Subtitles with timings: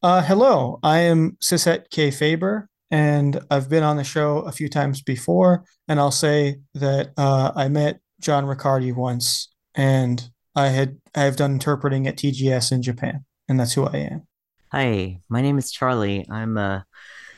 [0.00, 5.64] Uh, hello, I am CisHetKayfaber, and I've been on the show a few times before.
[5.88, 11.50] And I'll say that uh, I met John Riccardi once, and I had I've done
[11.50, 14.28] interpreting at TGS in Japan, and that's who I am.
[14.70, 16.24] Hi, my name is Charlie.
[16.30, 16.86] I'm a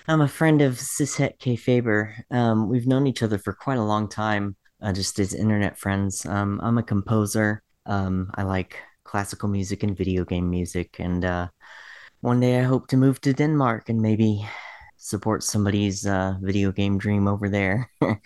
[0.06, 2.12] I'm a friend of CisHetKayfaber.
[2.30, 6.26] Um, we've known each other for quite a long time, uh, just as internet friends.
[6.26, 7.62] Um, I'm a composer.
[7.86, 11.48] Um, I like classical music and video game music, and uh,
[12.20, 14.46] one day I hope to move to Denmark and maybe
[14.96, 17.90] support somebody's uh, video game dream over there.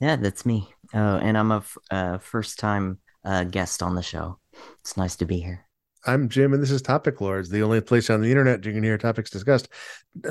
[0.00, 0.68] Yeah, that's me.
[0.94, 4.38] Oh, and I'm a f- uh, first time uh, guest on the show.
[4.80, 5.66] It's nice to be here.
[6.06, 8.84] I'm Jim, and this is Topic Lords, the only place on the internet you can
[8.84, 9.68] hear topics discussed.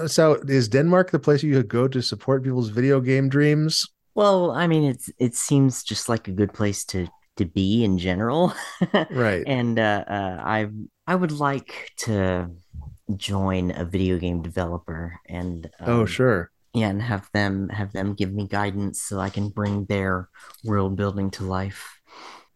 [0.06, 3.86] So, is Denmark the place you could go to support people's video game dreams?
[4.16, 7.98] Well, I mean, it's it seems just like a good place to to be in
[7.98, 8.54] general,
[9.12, 9.44] Right.
[9.46, 10.70] and uh, uh, I
[11.08, 12.50] I would like to
[13.16, 16.52] join a video game developer and Oh, um, sure.
[16.74, 20.30] yeah, and have them have them give me guidance so I can bring their
[20.64, 22.00] world building to life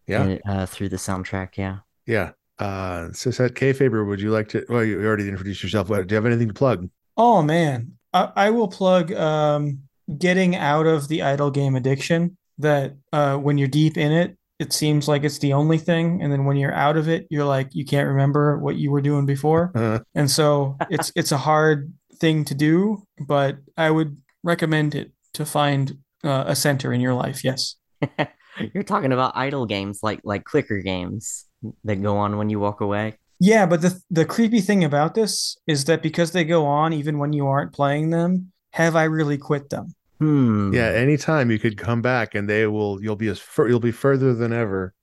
[0.06, 0.38] Yeah.
[0.46, 1.56] uh, uh, through the soundtrack.
[1.56, 1.78] Yeah.
[2.06, 2.32] Yeah.
[2.58, 4.64] Uh, CisHetKayfaber, would you like to?
[4.68, 5.88] Well, you already introduced yourself.
[5.88, 6.88] What, do you have anything to plug?
[7.16, 9.80] Oh man, I, I will plug um,
[10.18, 12.36] getting out of the idle game addiction.
[12.58, 16.32] That uh, when you're deep in it, it seems like it's the only thing, and
[16.32, 19.26] then when you're out of it, you're like you can't remember what you were doing
[19.26, 19.72] before.
[19.82, 25.12] Uh, And so it's it's a hard thing to do, but I would recommend it
[25.34, 25.84] to find
[26.24, 27.42] uh, a center in your life.
[27.44, 27.76] Yes.
[28.74, 31.46] You're talking about idle games like like clicker games
[31.84, 33.14] that go on when you walk away.
[33.40, 37.18] Yeah, but the the creepy thing about this is that because they go on even
[37.18, 39.94] when you aren't playing them, have I really quit them?
[40.22, 40.72] Hmm.
[40.72, 40.86] yeah.
[40.86, 43.02] Anytime you could come back, and they will.
[43.02, 44.94] You'll be as fur, you'll be further than ever.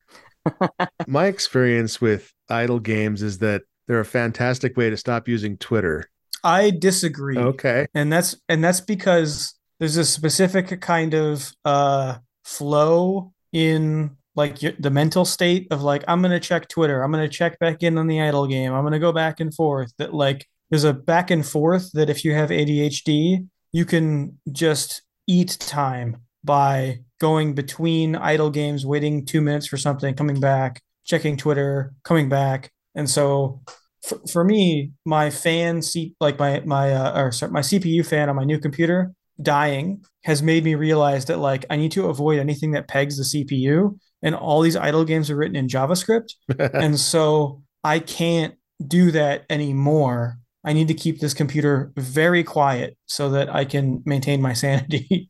[1.07, 6.09] My experience with idle games is that they're a fantastic way to stop using Twitter.
[6.43, 7.37] I disagree.
[7.37, 7.87] Okay.
[7.93, 14.89] And that's and that's because there's a specific kind of uh flow in like the
[14.89, 18.21] mental state of like I'm gonna check Twitter, I'm gonna check back in on the
[18.21, 19.91] idle game, I'm gonna go back and forth.
[19.97, 25.01] That like there's a back and forth that if you have ADHD, you can just
[25.29, 31.37] eat time by going between idle games, waiting two minutes for something, coming back, checking
[31.37, 33.61] Twitter, coming back, and so
[34.05, 38.29] for, for me, my fan C like my my uh, or sorry, my CPU fan
[38.29, 42.39] on my new computer dying has made me realize that like I need to avoid
[42.39, 43.97] anything that pegs the CPU.
[44.21, 46.33] And all these idle games are written in JavaScript,
[46.73, 50.39] and so I can't do that anymore.
[50.63, 55.29] I need to keep this computer very quiet so that I can maintain my sanity.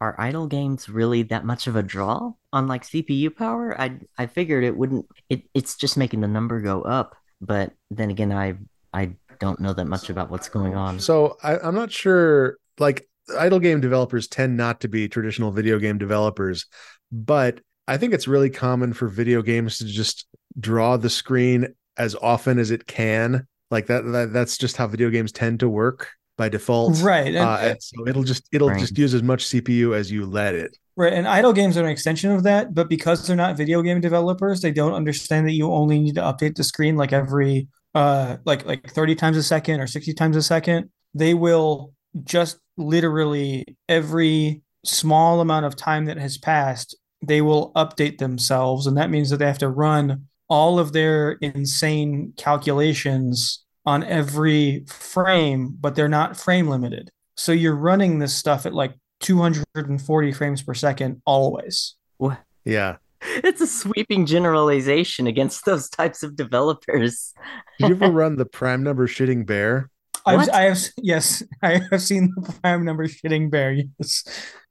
[0.00, 3.78] Are idle games really that much of a draw on like CPU power?
[3.80, 5.06] I I figured it wouldn't.
[5.28, 7.16] It it's just making the number go up.
[7.40, 8.58] But then again, I
[8.92, 11.00] I don't know that much about what's going on.
[11.00, 12.58] So I, I'm not sure.
[12.78, 16.66] Like idle game developers tend not to be traditional video game developers,
[17.10, 20.26] but I think it's really common for video games to just
[20.60, 23.46] draw the screen as often as it can.
[23.70, 27.00] Like that, that that's just how video games tend to work by default.
[27.02, 27.26] right.
[27.34, 28.80] And, Uh, and so it'll just it'll Right.
[28.80, 30.76] just use as much CPU as you let it.
[30.96, 34.00] Right, and idle games are an extension of that, but because they're not video game
[34.00, 38.36] developers, they don't understand that you only need to update the screen like every uh
[38.44, 40.90] like like 30 times a second or 60 times a second.
[41.14, 41.92] They will
[42.24, 48.96] just literally every small amount of time that has passed, they will update themselves, and
[48.96, 55.76] that means that they have to run all of their insane calculations on every frame,
[55.80, 57.10] but they're not frame limited.
[57.36, 61.94] So you're running this stuff at like 240 frames per second always.
[62.16, 62.38] What?
[62.64, 62.96] Yeah.
[63.22, 67.32] It's a sweeping generalization against those types of developers.
[67.78, 69.90] Did you ever run the prime number shitting bear?
[70.26, 73.72] I've, I have, yes, I have seen the prime number shitting bear.
[73.72, 74.24] Yes.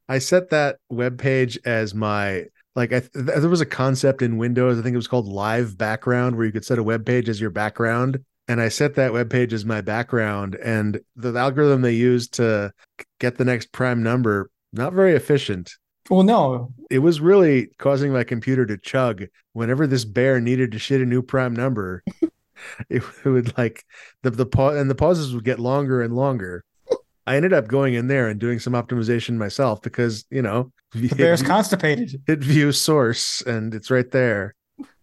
[0.07, 2.45] I set that web page as my
[2.77, 5.77] like I, th- there was a concept in Windows I think it was called live
[5.77, 9.11] background where you could set a web page as your background and I set that
[9.11, 12.71] web page as my background and the algorithm they used to
[13.19, 15.71] get the next prime number not very efficient.
[16.09, 20.79] Well, no, It was really causing my computer to chug whenever this bear needed to
[20.79, 22.03] shit a new prime number.
[22.21, 23.83] it, it would like
[24.23, 26.63] the the pause and the pauses would get longer and longer.
[27.27, 31.09] I ended up going in there and doing some optimization myself because you know the
[31.09, 32.21] bear's constipated.
[32.25, 34.55] hit view source and it's right there.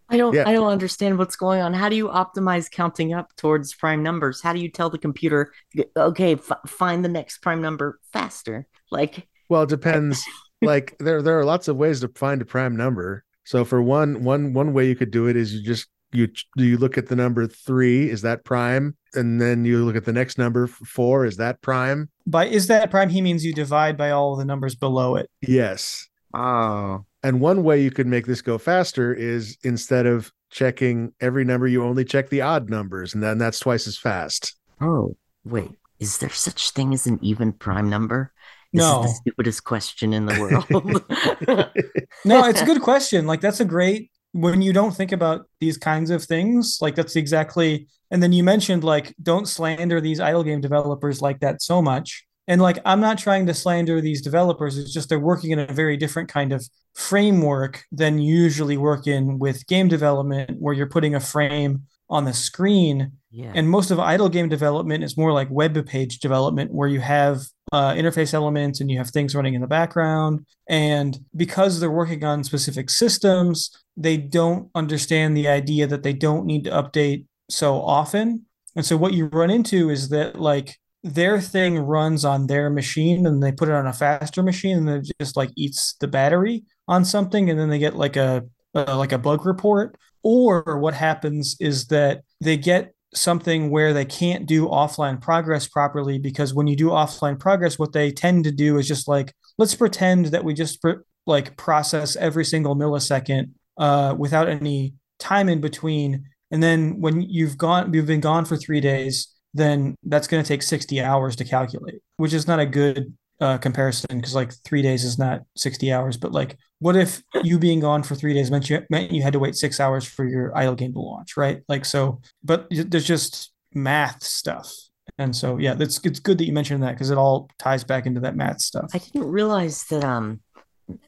[0.09, 0.43] I don't Yeah.
[0.47, 1.73] I don't understand what's going on.
[1.73, 4.41] How do you optimize counting up towards prime numbers?
[4.41, 5.51] How do you tell the computer,
[5.95, 8.67] okay, f find the next prime number faster?
[8.91, 10.23] Like, Well, it depends.
[10.61, 13.23] like there there are lots of ways to find a prime number.
[13.43, 16.27] So for one one one way you could do it is you just you
[16.57, 18.09] do you look at the number three?
[18.09, 18.95] Is that prime?
[19.13, 21.25] And then you look at the next number four.
[21.25, 22.09] Is that prime?
[22.27, 23.09] By is that prime?
[23.09, 25.29] He means you divide by all the numbers below it.
[25.41, 26.07] Yes.
[26.33, 31.45] Oh, And one way you could make this go faster is instead of checking every
[31.45, 34.55] number, you only check the odd numbers, and then that's twice as fast.
[34.81, 35.15] oh,
[35.45, 35.71] wait.
[35.99, 38.33] Is there such thing as an even prime number?
[38.73, 39.03] This No.
[39.05, 40.65] is the stupidest question in the world.
[42.25, 43.27] No, it's a good question.
[43.27, 47.15] Like that's a great when you don't think about these kinds of things, like that's
[47.15, 51.81] exactly and then you mentioned like don't slander these idle game developers like that so
[51.81, 52.25] much.
[52.45, 55.71] And like I'm not trying to slander these developers, it's just they're working in a
[55.71, 61.15] very different kind of framework than usually work in with game development where you're putting
[61.15, 63.51] a frame on the screen yeah.
[63.53, 67.41] and most of idle game development is more like web page development where you have
[67.71, 70.45] uh, interface elements and you have things running in the background.
[70.69, 76.45] And because they're working on specific systems they don't understand the idea that they don't
[76.45, 78.45] need to update so often.
[78.75, 83.25] And so what you run into is that like their thing runs on their machine
[83.25, 86.63] and they put it on a faster machine and it just like eats the battery
[86.87, 88.43] on something and then they get like a
[88.73, 89.97] uh, like a bug report.
[90.23, 96.19] Or what happens is that they get something where they can't do offline progress properly
[96.19, 99.75] because when you do offline progress what they tend to do is just like let's
[99.75, 105.59] pretend that we just pr- like process every single millisecond uh, without any time in
[105.59, 106.25] between.
[106.51, 110.47] And then when you've gone you've been gone for three days then that's going to
[110.47, 114.81] take 60 hours to calculate which is not a good uh, comparison because like three
[114.81, 118.49] days is not 60 hours but like what if you being gone for three days
[118.49, 121.35] meant you meant you had to wait six hours for your idle game to launch
[121.35, 124.73] right like so but there's just math stuff
[125.17, 128.05] and so yeah that's it's good that you mentioned that because it all ties back
[128.05, 130.39] into that math stuff I didn't realize that um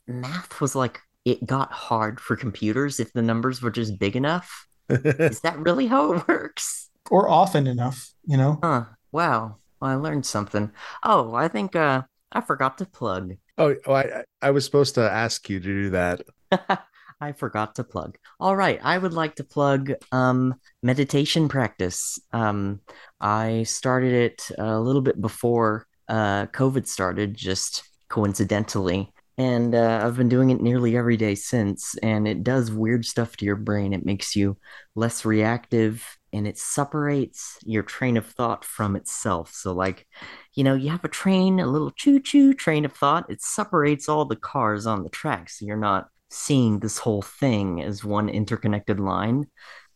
[0.05, 4.65] math was like it got hard for computers if the numbers were just big enough.
[4.89, 6.89] Is that really how it works?
[7.09, 8.83] or often enough you know Huh.
[9.13, 9.57] Wow.
[9.79, 10.71] Well, I learned something.
[11.03, 13.35] Oh, I think uh I forgot to plug.
[13.57, 16.21] oh, oh, I I was supposed to ask you to do that.
[17.19, 18.17] I forgot to plug.
[18.39, 22.19] All right, I would like to plug um meditation practice.
[22.33, 22.81] Um
[23.19, 29.13] I started it a little bit before uh COVID started just coincidentally.
[29.39, 33.37] And uh, I've been doing it nearly every day since, and it does weird stuff
[33.37, 33.93] to your brain.
[33.93, 34.57] It makes you
[34.95, 39.51] less reactive and it separates your train of thought from itself.
[39.53, 40.07] So, like,
[40.53, 44.09] you know, you have a train, a little choo choo train of thought, it separates
[44.09, 45.49] all the cars on the track.
[45.49, 49.47] So you're not seeing this whole thing as one interconnected line.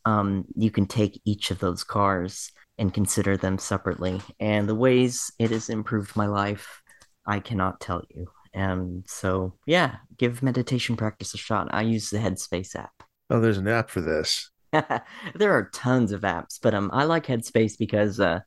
[0.06, 4.22] Um, you can take each of those cars and consider them separately.
[4.40, 6.82] And the ways it has improved my life,
[7.28, 8.28] I cannot tell you.
[8.54, 11.68] And so, yeah, give meditation practice a shot.
[11.72, 13.04] I use the Headspace app.
[13.30, 14.50] Oh, there's an app for this.
[15.36, 18.40] there are tons of apps, but um, I like Headspace because uh,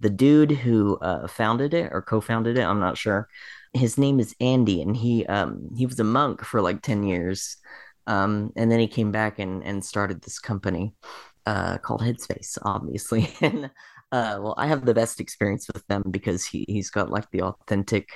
[0.00, 3.28] the dude who uh, founded it or co-founded it, I'm not sure.
[3.72, 7.56] His name is Andy, and he um he was a monk for like ten years,
[8.06, 10.94] um, and then he came back and and started this company,
[11.46, 13.66] uh, called Headspace, obviously, and
[14.12, 17.42] uh, well, I have the best experience with them because he he's got like the
[17.42, 18.08] authentic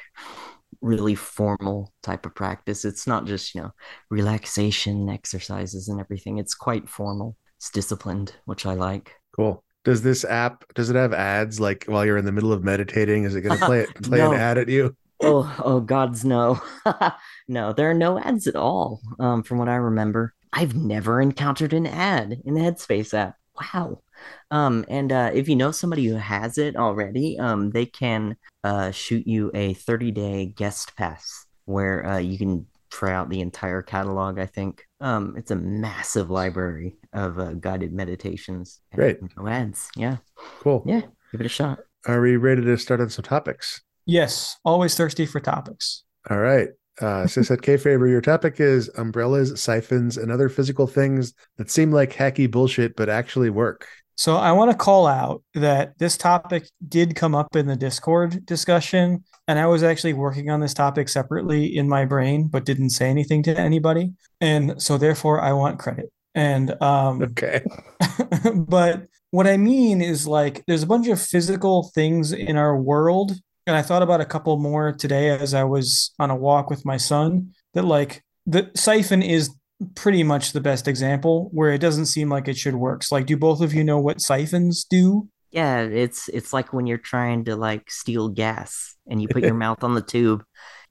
[0.80, 2.84] really formal type of practice.
[2.84, 3.70] It's not just, you know,
[4.10, 6.38] relaxation exercises and everything.
[6.38, 7.36] It's quite formal.
[7.64, 9.14] It's disciplined, which I like.
[9.34, 9.64] Cool.
[9.84, 13.24] Does this app does it have ads like while you're in the middle of meditating?
[13.24, 14.32] Is it going to play it play No.
[14.32, 14.94] an ad at you?
[15.22, 16.60] Oh, oh gods no.
[17.48, 19.00] no, there are no ads at all.
[19.18, 20.34] Um, from what I remember.
[20.52, 23.36] I've never encountered an ad in the Headspace app.
[23.58, 24.02] Wow.
[24.50, 28.90] Um, and uh, if you know somebody who has it already, um, they can uh,
[28.90, 33.82] shoot you a 30 day guest pass where uh, you can try out the entire
[33.82, 34.86] catalog, I think.
[35.00, 38.80] Um, it's a massive library of uh, guided meditations.
[38.94, 39.18] Great.
[39.36, 39.88] No ads.
[39.96, 40.18] Yeah.
[40.60, 40.84] Cool.
[40.86, 41.02] Yeah.
[41.32, 41.80] Give it a shot.
[42.06, 43.82] Are we ready to start on some topics?
[44.06, 46.68] yes always thirsty for topics All right.
[47.00, 51.90] Uh, Cishet K Faber, your topic is umbrellas, siphons, and other physical things that seem
[51.90, 53.88] like hacky bullshit but actually work.
[54.16, 58.46] So I want to call out that this topic did come up in the Discord
[58.46, 62.90] discussion, and I was actually working on this topic separately in my brain, but didn't
[62.90, 66.12] say anything to anybody, and so therefore I want credit.
[66.34, 67.62] And um, Okay.
[68.54, 73.32] but what I mean is like there's a bunch of physical things in our world,
[73.66, 76.84] and I thought about a couple more today as I was on a walk with
[76.84, 77.52] my son.
[77.74, 79.50] That like the siphon is
[79.94, 83.02] pretty much the best example where it doesn't seem like it should work.
[83.02, 85.28] So like, do both of you know what siphons do?
[85.50, 89.54] Yeah, it's it's like when you're trying to like steal gas and you put your
[89.64, 90.44] mouth on the tube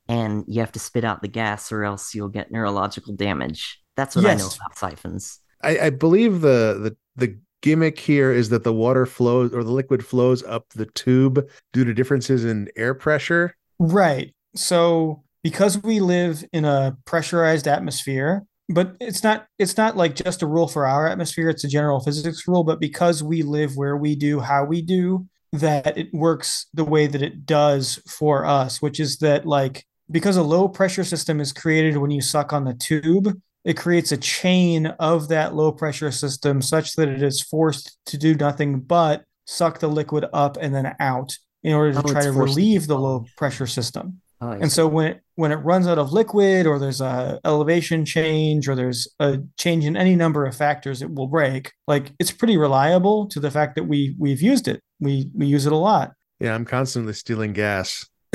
[0.08, 3.82] and you have to spit out the gas or else you'll get neurological damage.
[3.96, 5.40] That's what I know about siphons.
[5.62, 9.72] I, I believe the the the gimmick here is that the water flows or the
[9.72, 13.56] liquid flows up the tube due to differences in air pressure.
[13.80, 14.34] Right.
[14.56, 20.42] So because we live in a pressurized atmosphere, but it's not it's not like just
[20.42, 23.98] a rule for our atmosphere, it's a general physics rule, but because we live where
[23.98, 28.82] we do, how we do, that it works the way that it does for us,
[28.82, 32.66] which is that like because a low pressure system is created when you suck on
[32.66, 37.42] the tube, it creates a chain of that low pressure system such that it is
[37.42, 42.00] forced to do nothing but suck the liquid up and then out in order to
[42.00, 44.22] Oh, try to relieve the low pressure system.
[44.44, 48.04] Oh, And so when it when it runs out of liquid or there's a elevation
[48.06, 51.72] change or there's a change in any number of factors, it will break.
[51.88, 54.82] Like it's pretty reliable to the fact that we we've used it.
[55.00, 56.12] We we use it a lot.
[56.40, 58.06] Yeah, I'm constantly stealing gas.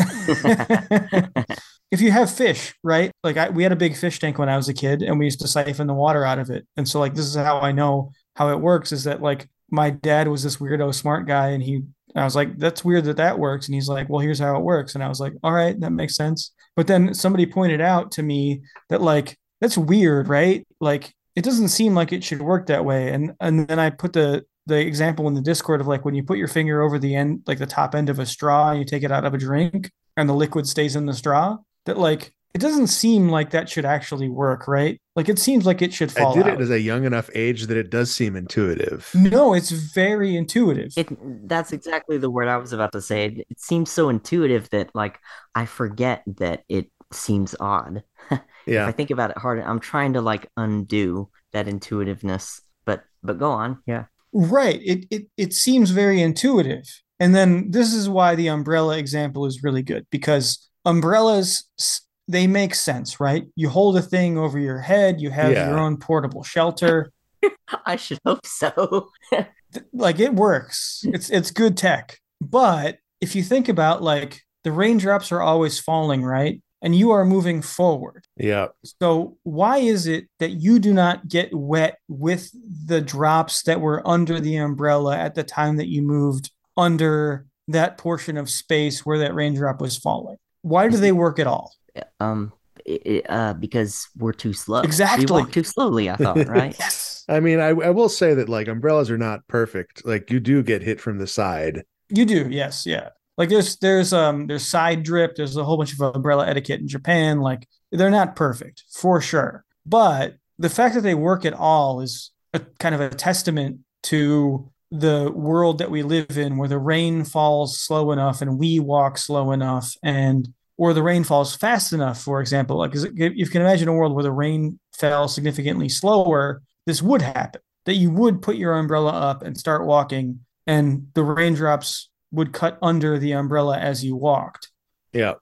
[1.91, 3.11] if you have fish, right?
[3.25, 5.25] Like I, we had a big fish tank when I was a kid, and we
[5.27, 6.67] used to siphon the water out of it.
[6.77, 8.93] And so, like, this is how I know how it works.
[8.93, 11.83] Is that like my dad was this weirdo smart guy, and he,
[12.15, 14.63] I was like, that's weird that that works, and he's like, well, here's how it
[14.63, 16.53] works, and I was like, all right, that makes sense.
[16.77, 20.67] But then somebody pointed out to me that like that's weird, right?
[20.81, 23.13] Like it doesn't seem like it should work that way.
[23.13, 26.23] And and then I put the the example in the Discord of like when you
[26.23, 28.85] put your finger over the end, like the top end of a straw, and you
[28.85, 31.57] take it out of a drink, and the liquid stays in the straw.
[31.87, 35.01] That like it doesn't seem like that should actually work, right?
[35.19, 36.61] Like it seems like it should fall I did out.
[36.61, 39.11] it at a young enough age that it does seem intuitive.
[39.17, 40.93] no, it's very intuitive.
[40.97, 41.09] It,
[41.49, 43.25] that's exactly the word I was about to say.
[43.25, 45.19] It, it seems so intuitive that like
[45.57, 48.05] I forget that it seems odd.
[48.31, 48.85] yeah.
[48.85, 52.61] If I think about it hard, I'm trying to like undo that intuitiveness.
[52.85, 53.79] But but go on.
[53.87, 54.05] Yeah.
[54.33, 54.81] Right.
[54.85, 56.85] It, it it seems very intuitive.
[57.19, 62.47] And then this is why the umbrella example is really good because umbrellas s- they
[62.47, 63.47] make sense, right?
[63.57, 65.69] You hold a thing over your head, you have Yeah.
[65.69, 67.11] your own portable shelter.
[67.87, 69.09] I should hope so.
[69.93, 71.03] Like it works.
[71.05, 72.19] It's it's good tech.
[72.41, 76.63] But if you think about like the raindrops are always falling, right?
[76.81, 78.25] And you are moving forward.
[78.39, 78.69] Yeah.
[79.03, 82.51] So why is it that you do not get wet with
[82.87, 87.99] the drops that were under the umbrella at the time that you moved under that
[87.99, 90.39] portion of space where that raindrop was falling?
[90.63, 91.75] Why do they work at all?
[92.21, 92.53] Um,
[92.89, 94.81] i i- uh, because we're too slow.
[94.81, 95.27] Exactly.
[95.27, 96.11] We walk too slowly.
[96.11, 96.75] I thought, right?
[96.79, 97.25] Yes.
[97.29, 100.07] I mean, I, I will say that like umbrellas are not perfect.
[100.07, 101.85] Like you do get hit from the side.
[102.09, 102.49] You do.
[102.49, 103.11] Yes, yeah.
[103.37, 106.89] Like there's there's um there's side drip, there's a whole bunch of umbrella etiquette in
[106.89, 109.65] Japan like they're not perfect for sure.
[109.87, 114.71] But the fact that they work at all is a kind of a testament to
[114.91, 119.19] the world that we live in where the rain falls slow enough and we walk
[119.19, 120.49] slow enough and
[120.79, 124.15] or the rain falls fast enough for example like if you can imagine a world
[124.15, 129.11] where the rain fell significantly slower this would happen that you would put your umbrella
[129.11, 134.69] up and start walking and the raindrops would cut under the umbrella as you walked
[135.13, 135.35] Yeah.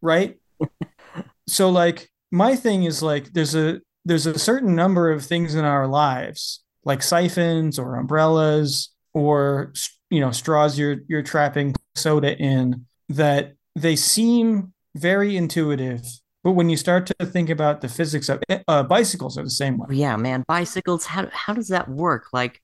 [0.00, 0.36] right
[1.46, 5.64] so like my thing is like there's a there's a certain number of things in
[5.64, 9.72] our lives like siphons or umbrellas or
[10.10, 16.02] you know straws you're you're trapping soda in that they seem very intuitive
[16.44, 19.50] but when you start to think about the physics of it, uh, bicycles are the
[19.50, 20.44] same way yeah, man.
[20.46, 21.04] Bicycles.
[21.04, 22.26] How how does that work?
[22.32, 22.62] Like,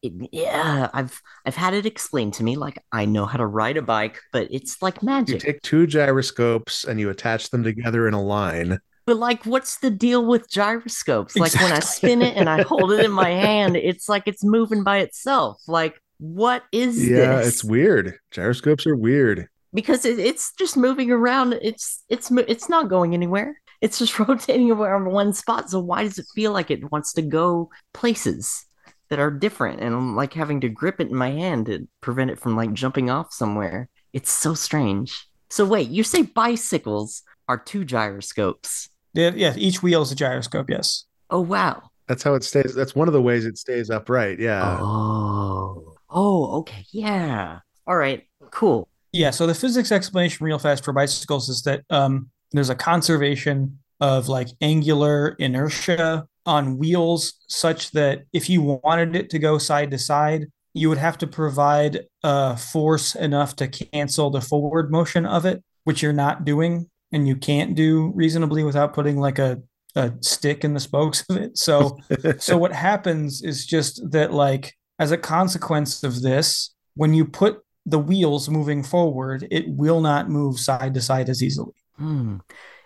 [0.00, 2.56] it, yeah, I've I've had it explained to me.
[2.56, 5.42] Like, I know how to ride a bike, but it's like magic.
[5.42, 8.78] You take two gyroscopes and you attach them together in a line.
[9.06, 11.36] But like, what's the deal with gyroscopes?
[11.36, 14.44] Like when I spin it and I hold it in my hand, it's like it's
[14.44, 15.60] moving by itself.
[15.66, 17.48] Like, what is Yeah, this?
[17.48, 18.18] it's weird.
[18.30, 19.48] Gyroscopes are weird.
[19.76, 21.52] Because it, it's just moving around.
[21.62, 23.60] It's it's it's not going anywhere.
[23.80, 25.70] It's just rotating around one spot.
[25.70, 28.66] So why does it feel like it wants to go places
[29.10, 29.80] that are different?
[29.80, 32.72] And I'm like having to grip it in my hand to prevent it from like
[32.72, 33.88] jumping off somewhere.
[34.12, 35.28] It's so strange.
[35.50, 38.88] So wait, you say bicycles are two gyroscopes?
[39.12, 41.90] yeah, yeah each wheel is a gyroscope yes Oh wow.
[42.06, 42.74] That's how it stays.
[42.74, 44.38] That's one of the ways it stays upright.
[44.38, 44.78] Yeah.
[44.80, 45.96] Oh.
[46.08, 46.84] Oh, okay.
[46.92, 47.60] Yeah.
[47.86, 48.24] All right.
[48.50, 48.88] Cool.
[49.16, 53.78] Yeah, so the physics explanation real fast for bicycles is that um, there's a conservation
[53.98, 59.90] of like angular inertia on wheels such that if you wanted it to go side
[59.92, 65.24] to side, you would have to provide a force enough to cancel the forward motion
[65.24, 69.62] of it, which you're not doing and you can't do reasonably without putting like a,
[69.94, 71.56] a stick in the spokes of it.
[71.56, 71.96] So
[72.38, 77.62] so what happens is just that like as a consequence of this when you put
[77.86, 82.38] the wheels moving forward it will not move side to side as easily Hmm.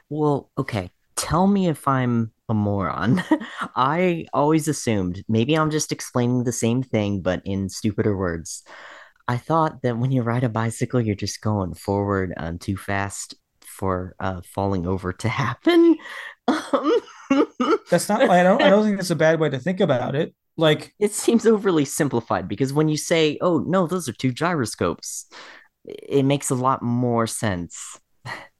[0.08, 0.90] Well, okay.
[1.16, 3.22] tell me if I'm a moron.
[3.76, 8.62] I always assumed, maybe I'm just explaining the same thing, but in stupider words.
[9.28, 13.34] I thought that when you ride a bicycle, you're just going forward um, too fast
[13.62, 15.96] for uh, falling over to happen.
[16.72, 17.00] Um,
[17.90, 18.28] That's not.
[18.28, 18.60] I don't.
[18.60, 20.34] I don't think that's a bad way to think about it.
[20.60, 25.26] Like it seems overly simplified because when you say, "Oh no, those are two gyroscopes,"
[25.86, 27.98] it makes a lot more sense.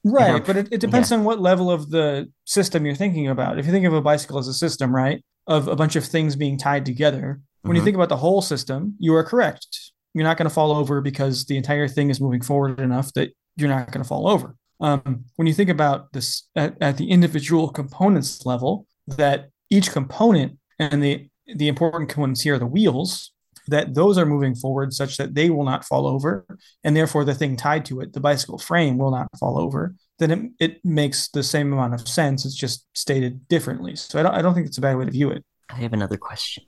[0.03, 3.59] Right, know, but it, it depends on what level of the system you're thinking about.
[3.59, 6.35] If you think of a bicycle as a system, right, of a bunch of things
[6.35, 7.85] being tied together, when you Mhm.
[7.85, 9.91] think about the whole system, you are correct.
[10.13, 13.31] You're not going to fall over because the entire thing is moving forward enough that
[13.57, 14.55] you're not going to fall over.
[14.79, 20.57] Um, when you think about this at, at the individual components level, that each component
[20.79, 23.31] and the the important ones here are the wheels,
[23.67, 26.45] that those are moving forward such that they will not fall over,
[26.83, 29.95] and therefore the thing tied to it, the bicycle frame, will not fall over.
[30.19, 32.45] Then it, it makes the same amount of sense.
[32.45, 33.95] It's just stated differently.
[33.95, 35.43] So I don't I don't think it's a bad way to view it.
[35.69, 36.65] I have another question.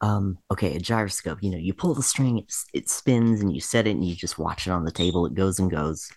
[0.00, 3.60] Um, okay, a gyroscope, you know, you pull the string, it, it spins, and you
[3.60, 5.26] set it, and you just watch it on the table.
[5.26, 6.08] It goes and goes.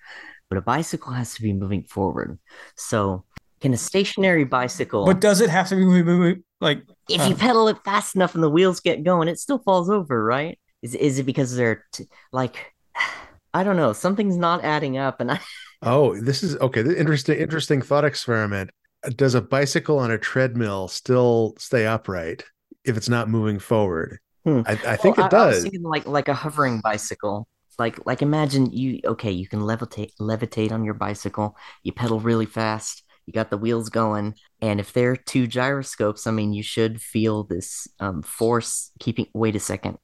[0.49, 2.39] But a bicycle has to be moving forward.
[2.77, 3.25] So,
[3.63, 7.35] can a stationary bicycle, But does it have to be moving, moving like if you
[7.35, 10.59] uh, pedal it fast enough and the wheels get going, it still falls over, right?
[10.81, 12.73] Is is it because they're t- like,
[13.53, 15.39] I don't know, something's not adding up, and I
[15.81, 16.81] Oh, this is okay.
[16.81, 18.69] Interesting, interesting thought experiment.
[19.15, 22.43] Does a bicycle on a treadmill still stay upright
[22.85, 24.19] if it's not moving forward?
[24.45, 24.61] Hmm.
[24.65, 25.63] I, I think Well, it I, I was does.
[25.63, 27.47] thinking like like a hovering bicycle.
[27.79, 31.55] Like like imagine you okay, you can levitate levitate on your bicycle.
[31.83, 33.02] You pedal really fast.
[33.25, 37.01] You got the wheels going, and if there are two gyroscopes, I mean, you should
[37.01, 39.27] feel this um, force keeping.
[39.33, 39.97] Wait a second.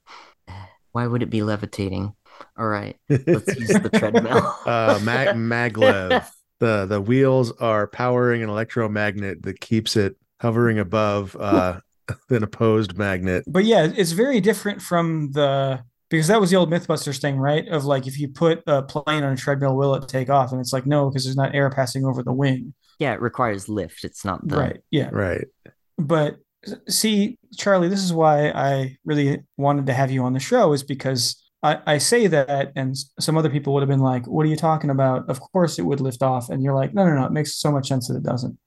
[0.91, 2.13] Why would it be levitating?
[2.57, 4.55] All right, let's use the treadmill.
[4.65, 6.27] uh, mag- maglev.
[6.59, 11.79] The the wheels are powering an electromagnet that keeps it hovering above uh,
[12.29, 13.45] an opposed magnet.
[13.47, 17.67] but yeah, it's very different from the because that was the old Mythbusters thing, right?
[17.67, 20.51] Of like if you put a plane on a treadmill, will it take off?
[20.51, 22.73] And it's like no, because there's not air passing over the wing.
[22.99, 24.03] Yeah, it requires lift.
[24.03, 24.81] It's not the Right.
[24.91, 25.09] Yeah.
[25.11, 25.47] Right.
[25.97, 26.37] But
[26.87, 30.83] see, Charlie, this is why I really wanted to have you on the show, is
[30.83, 34.49] because I, I say that, and some other people would have been like, What are
[34.49, 35.29] you talking about?
[35.29, 36.49] Of course it would lift off.
[36.49, 38.57] And you're like, No, no, no, it makes so much sense that it doesn't.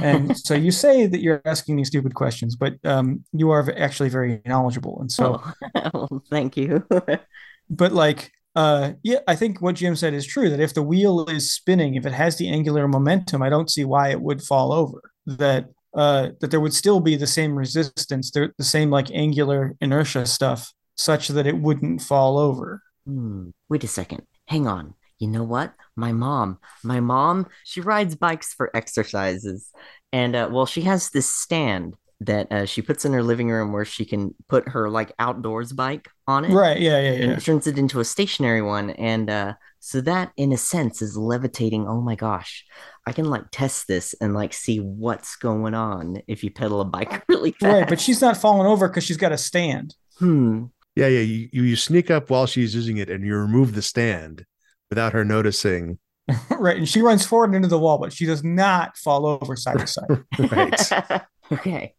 [0.00, 4.08] And so you say that you're asking me stupid questions, but um, you are actually
[4.08, 5.00] very knowledgeable.
[5.00, 5.42] And so,
[5.74, 6.84] Oh, well, thank you.
[7.70, 11.26] but like, uh, yeah, I think what Jim said is true that if the wheel
[11.26, 14.72] is spinning, if it has the angular momentum, I don't see why it would fall
[14.72, 15.12] over.
[15.26, 19.74] That uh, that there would still be the same resistance, the, the same like angular
[19.80, 22.82] inertia stuff, such that it wouldn't fall over.
[23.06, 23.50] Hmm.
[23.68, 24.22] Wait a second.
[24.46, 24.94] Hang on.
[25.18, 25.74] You know what?
[25.94, 29.70] My mom, my mom, she rides bikes for exercises.
[30.12, 33.72] And uh, well, she has this stand that uh, she puts in her living room
[33.72, 36.80] where she can put her like outdoors bike on it Right?
[36.80, 37.36] Yeah, yeah, and yeah.
[37.36, 38.90] it turns it into a stationary one.
[38.90, 41.86] And uh, so that, in a sense, is levitating.
[41.86, 42.64] Oh my gosh.
[43.06, 46.84] I can like test this and like see what's going on if you pedal a
[46.84, 47.72] bike really fast.
[47.72, 49.94] Right, but she's not falling over because she's got a stand.
[50.18, 50.64] Hmm.
[50.96, 51.20] Yeah, yeah.
[51.20, 54.46] You, you you sneak up while she's using it and you remove the stand
[54.88, 55.98] without her noticing.
[56.58, 59.78] right, and she runs forward into the wall, but she does not fall over side
[59.78, 60.24] to side.
[60.50, 61.22] Right.
[61.52, 61.94] okay.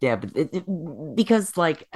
[0.00, 1.88] Yeah, but it, it- because like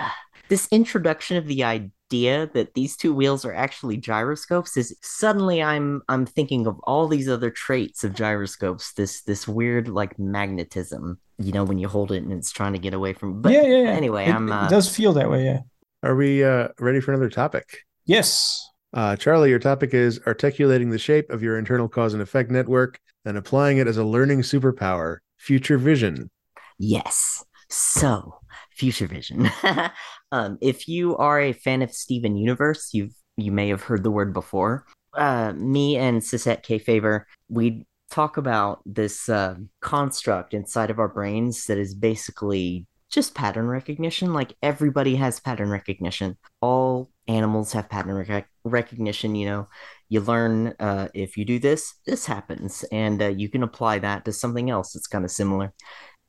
[0.49, 6.03] this introduction of the idea that these two wheels are actually gyroscopes is suddenly I'm
[6.09, 8.93] I'm thinking of all these other traits of gyroscopes.
[8.93, 12.79] This this weird like magnetism, you know, when you hold it and it's trying to
[12.79, 13.43] get away from.
[13.43, 13.91] But yeah, yeah, yeah.
[13.91, 15.45] anyway, it, I'm it uh, does feel that way.
[15.45, 15.61] Yeah.
[16.05, 17.79] Are we uh, ready for another topic?
[18.05, 18.69] Yes.
[18.93, 23.01] Uh, Charlie, your topic is articulating the shape of your internal cause and effect network
[23.25, 26.31] and applying it as a learning superpower, future vision.
[26.79, 27.45] Yes.
[27.69, 28.39] So,
[28.71, 29.51] future vision.
[30.33, 34.11] um, if you are a fan of Steven Universe, you've you may have heard the
[34.11, 34.87] word before.
[35.15, 41.79] Uh, me and CisHetKayfaber, we talk about this uh, construct inside of our brains that
[41.79, 44.33] is basically just pattern recognition.
[44.33, 46.37] Like everybody has pattern recognition.
[46.61, 49.35] All animals have pattern rec- recognition.
[49.35, 49.69] You know,
[50.09, 54.25] you learn uh, if you do this, this happens, and uh, you can apply that
[54.25, 55.73] to something else that's kind of similar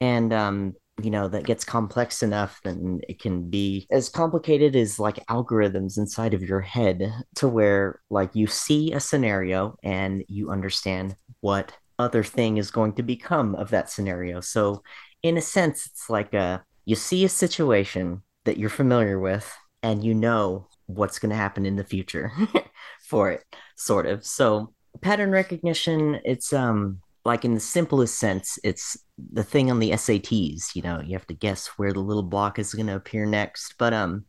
[0.02, 5.00] and um you know that gets complex enough then it can be as complicated as
[5.00, 10.50] like algorithms inside of your head to where like you see a scenario and you
[10.50, 14.40] understand what other thing is going to become of that scenario.
[14.42, 14.84] So
[15.24, 19.52] in a sense it's like a you see a situation that you're familiar with
[19.84, 22.32] and you know what's going to happen in the future
[23.02, 23.44] for it
[23.76, 24.26] sort of.
[24.26, 28.96] So pattern recognition it's um like in the simplest sense, it's
[29.34, 30.74] the thing on the SATs.
[30.74, 33.76] You know, you have to guess where the little block is going to appear next.
[33.78, 34.24] But um,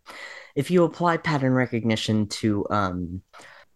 [0.56, 3.22] if you apply pattern recognition to um,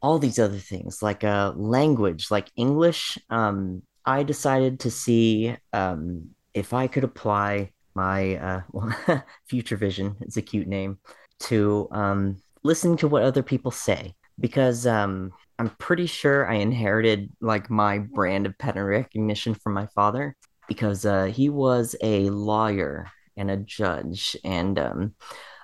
[0.02, 6.30] all these other things, like uh, language, like English, um, I decided to see um,
[6.52, 8.92] if I could apply my uh, well,
[9.46, 10.16] future vision.
[10.22, 10.98] It's a cute name
[11.42, 15.30] to um, listening to what other people say because um,
[15.62, 20.34] I'm pretty sure I inherited like my brand of pattern recognition from my father
[20.66, 24.36] because uh, he was a lawyer and a judge.
[24.42, 25.14] And um,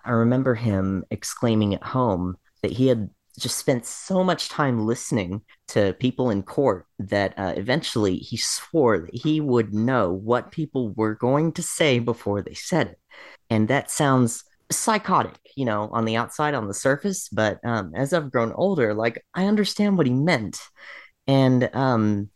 [0.04, 5.42] I remember him exclaiming at home that he had just spent so much time listening
[5.68, 10.92] to people in court that uh, eventually he swore that he would know what people
[10.92, 13.00] were going to say before they said it.
[13.50, 17.28] And that sounds psychotic, you know, on the outside, on the surface.
[17.28, 20.60] But um, as I've grown older, like I understand what he meant.
[21.26, 22.30] And um,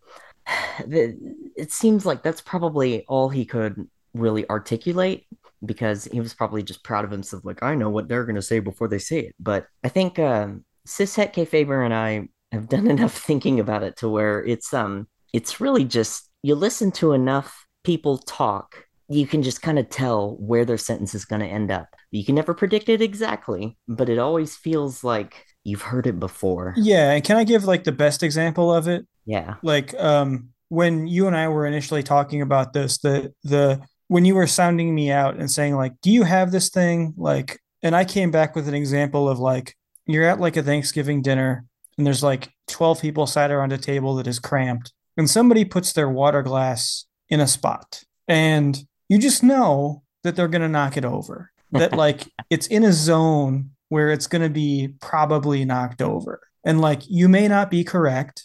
[0.87, 1.17] the,
[1.57, 5.27] it seems like that's probably all he could really articulate
[5.65, 7.45] because he was probably just proud of himself.
[7.45, 9.35] Like, I know what they're going to say before they say it.
[9.39, 14.45] But I think um, CisHetKayfaber and I have done enough thinking about it to where
[14.45, 19.79] it's um it's really just you listen to enough people talk you can just kind
[19.79, 21.89] of tell where their sentence is going to end up.
[22.13, 26.75] You can never predict it exactly, but it always feels like you've heard it before.
[26.77, 29.07] Yeah, and can I give like the best example of it?
[29.25, 29.55] Yeah.
[29.63, 34.35] Like um when you and I were initially talking about this, the the when you
[34.35, 38.05] were sounding me out and saying like, "Do you have this thing?" like and I
[38.05, 39.75] came back with an example of like
[40.07, 41.65] you're at like a Thanksgiving dinner
[41.97, 45.93] and there's like 12 people sat around a table that is cramped and somebody puts
[45.93, 50.97] their water glass in a spot and you just know that they're going to knock
[50.97, 56.01] it over that like it's in a zone where it's going to be probably knocked
[56.01, 56.41] over.
[56.65, 58.45] And like you may not be correct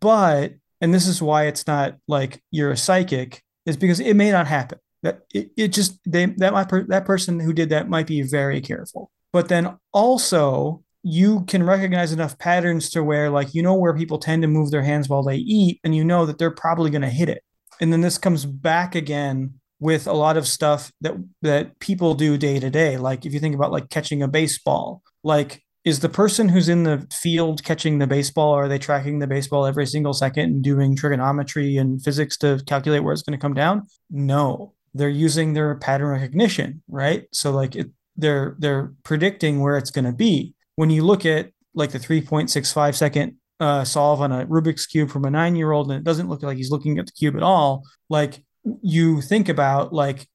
[0.00, 4.30] but and this is why it's not like you're a psychic is because it may
[4.30, 4.78] not happen.
[5.02, 8.22] That it, it just they that my per, that person who did that might be
[8.22, 9.10] very careful.
[9.32, 14.18] But then also you can recognize enough patterns to where like you know where people
[14.18, 17.02] tend to move their hands while they eat and you know that they're probably going
[17.02, 17.42] to hit it.
[17.80, 22.36] And then this comes back again with a lot of stuff that that people do
[22.36, 22.96] day to day.
[22.96, 26.82] Like if you think about like catching a baseball like is the person who's in
[26.82, 30.96] the field catching the baseball are they tracking the baseball every single second and doing
[30.96, 33.86] trigonometry and physics to calculate where it's going to come down?
[34.10, 34.74] No.
[34.94, 37.26] They're using their pattern recognition right?
[37.32, 40.54] So like it, they're they're predicting where it's going to be.
[40.76, 45.24] When you look at like the 3.65 second uh, solve on a Rubik's cube from
[45.24, 47.42] a nine year old, and it doesn't look like he's looking at the cube at
[47.42, 48.42] all, like
[48.82, 50.26] you think about like,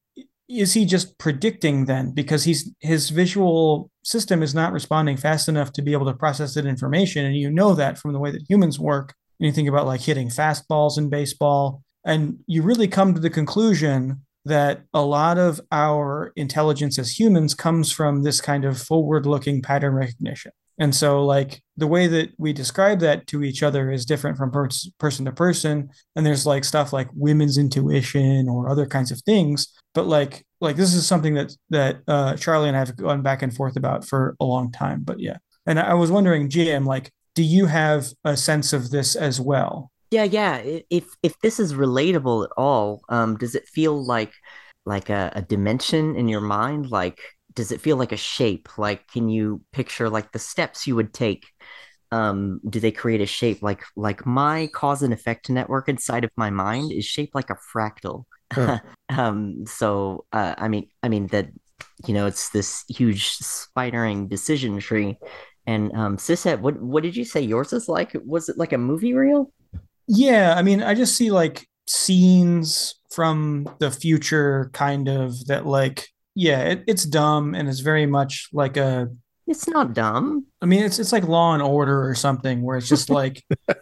[0.50, 5.72] is he just predicting then because he's his visual system is not responding fast enough
[5.72, 8.43] to be able to process that information and you know that from the way that
[8.50, 13.13] humans work and you think about like hitting fastballs in baseball and you really come
[13.13, 18.65] to the conclusion that a lot of our intelligence as humans comes from this kind
[18.65, 20.52] of forward looking pattern recognition.
[20.79, 24.51] And so, like, the way that we describe that to each other is different from
[24.51, 25.89] per- person to person.
[26.15, 29.67] And there's like stuff like women's intuition or other kinds of things.
[29.93, 33.41] But like, like this is something that that uh, Charlie and I have gone back
[33.41, 35.03] and forth about for a long time.
[35.03, 39.15] But yeah, and I was wondering, Jim, like, do you have a sense of this
[39.15, 39.91] as well?
[40.12, 40.62] Yeah, yeah.
[40.89, 44.31] If if this is relatable at all, um, does it feel like
[44.86, 46.91] like a, a dimension in your mind?
[46.91, 47.19] Like,
[47.55, 48.69] does it feel like a shape?
[48.77, 51.45] Like, can you picture like the steps you would take?
[52.11, 56.29] Um, do they create a shape like like my cause and effect network inside of
[56.37, 58.25] my mind is shaped like a fractal?
[58.51, 58.79] Huh.
[59.09, 61.49] um, so uh, I mean, I mean that
[62.05, 65.17] you know it's this huge spidering decision tree.
[65.65, 68.15] And um, Sisette, what what did you say yours is like?
[68.25, 69.51] Was it like a movie reel?
[70.07, 76.09] Yeah, I mean, I just see like scenes from the future, kind of that, like,
[76.36, 79.10] yeah, it, it's dumb and it's very much like a.
[79.46, 80.46] It's not dumb.
[80.62, 83.43] I mean, it's it's like Law and Order or something, where it's just like,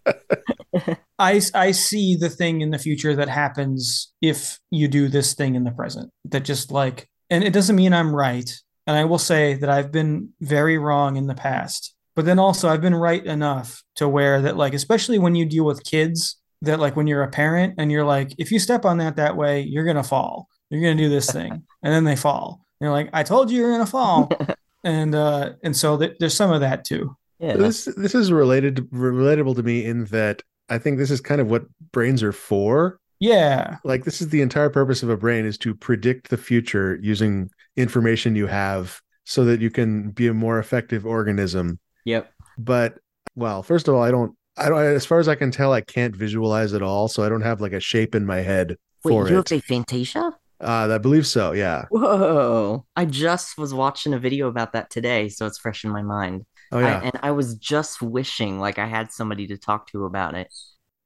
[1.19, 5.55] I I see the thing in the future that happens if you do this thing
[5.55, 6.09] in the present.
[6.25, 8.51] That just like, and it doesn't mean I'm right.
[8.87, 12.69] And I will say that I've been very wrong in the past but then also
[12.69, 16.79] I've been right enough to where that like especially when you deal with kids that
[16.79, 19.61] like when you're a parent and you're like if you step on that that way
[19.61, 21.51] you're gonna fall you're gonna do this thing
[21.83, 24.29] and then they fall and you're like I told you you're gonna fall
[24.83, 28.77] and uh and so th- there's some of that too yeah this this is related
[28.77, 32.31] to, relatable to me in that I think this is kind of what brains are
[32.31, 36.37] for yeah like this is the entire purpose of a brain is to predict the
[36.37, 42.31] future using information you have so that you can be a more effective organism Yep.
[42.57, 42.97] But
[43.35, 44.79] well, first of all, I don't I don't.
[44.79, 47.61] As far as I can tell, I can't visualize it all, so I don't have
[47.61, 49.49] like a shape in my head Wait, for you it.
[49.49, 50.33] have aphantasia?
[50.61, 51.53] Uh, I believe so.
[51.53, 51.85] Yeah.
[51.89, 52.85] Whoa.
[52.95, 56.45] I just was watching a video about that today, so it's fresh in my mind.
[56.71, 57.01] Oh I, yeah.
[57.03, 60.47] and I was just wishing like I had somebody to talk to about it.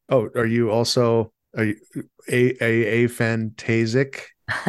[0.09, 1.75] oh, are you also are you
[2.29, 4.27] a a aphantasic?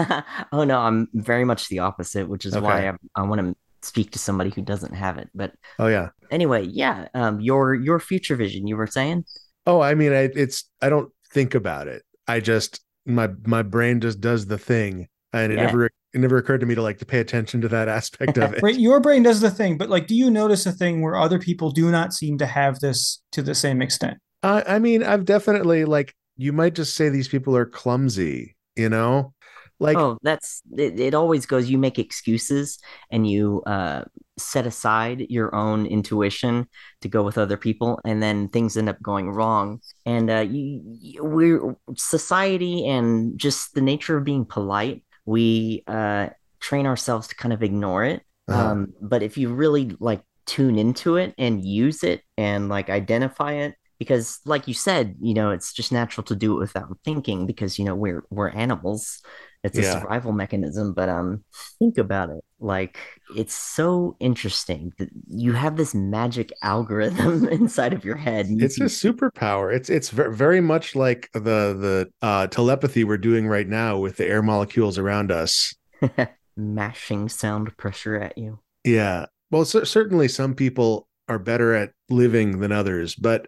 [0.53, 2.65] oh no, I'm very much the opposite, which is Okay.
[2.65, 5.29] why I, I want to speak to somebody who doesn't have it.
[5.35, 6.11] But Oh yeah.
[6.31, 9.25] anyway, yeah, um, your your future vision, you were saying?
[9.67, 12.05] Oh, I mean, I, it's I don't think about it.
[12.27, 15.67] I just my my brain just does the thing, and it Yeah.
[15.67, 18.53] never it never occurred to me to like to pay attention to that aspect of
[18.55, 18.63] it.
[18.63, 21.39] Right, your brain does the thing, but like, do you notice a thing where other
[21.39, 24.19] people do not seem to have this to the same extent?
[24.43, 28.89] I, I mean, I've definitely like you might just say these people are clumsy, you
[28.89, 29.33] know,
[29.79, 32.79] like oh, that's it, it always goes, you make excuses
[33.11, 34.05] and you uh
[34.39, 36.67] set aside your own intuition
[37.01, 39.81] to go with other people, and then things end up going wrong.
[40.05, 46.29] And uh you, you we're society and just the nature of being polite, we uh
[46.61, 48.23] train ourselves to kind of ignore it.
[48.49, 52.89] uh, Um, but if you really like tune into it and use it and like
[52.91, 56.99] identify it, because like you said, you know, it's just natural to do it without
[57.05, 59.23] thinking because you know we're we're animals.
[59.63, 60.93] It's a survival mechanism.
[60.93, 61.45] But um,
[61.79, 62.45] think about it.
[62.59, 62.99] Like
[63.37, 68.47] it's so interesting that you have this magic algorithm inside of your head.
[68.49, 69.75] it's a superpower.
[69.75, 74.27] It's it's very much like the the uh, telepathy we're doing right now with the
[74.27, 75.75] air molecules around us.
[76.57, 78.59] mashing sound pressure at you.
[78.85, 79.27] Yeah.
[79.51, 83.47] Well, cer- certainly some people are better at living than others, but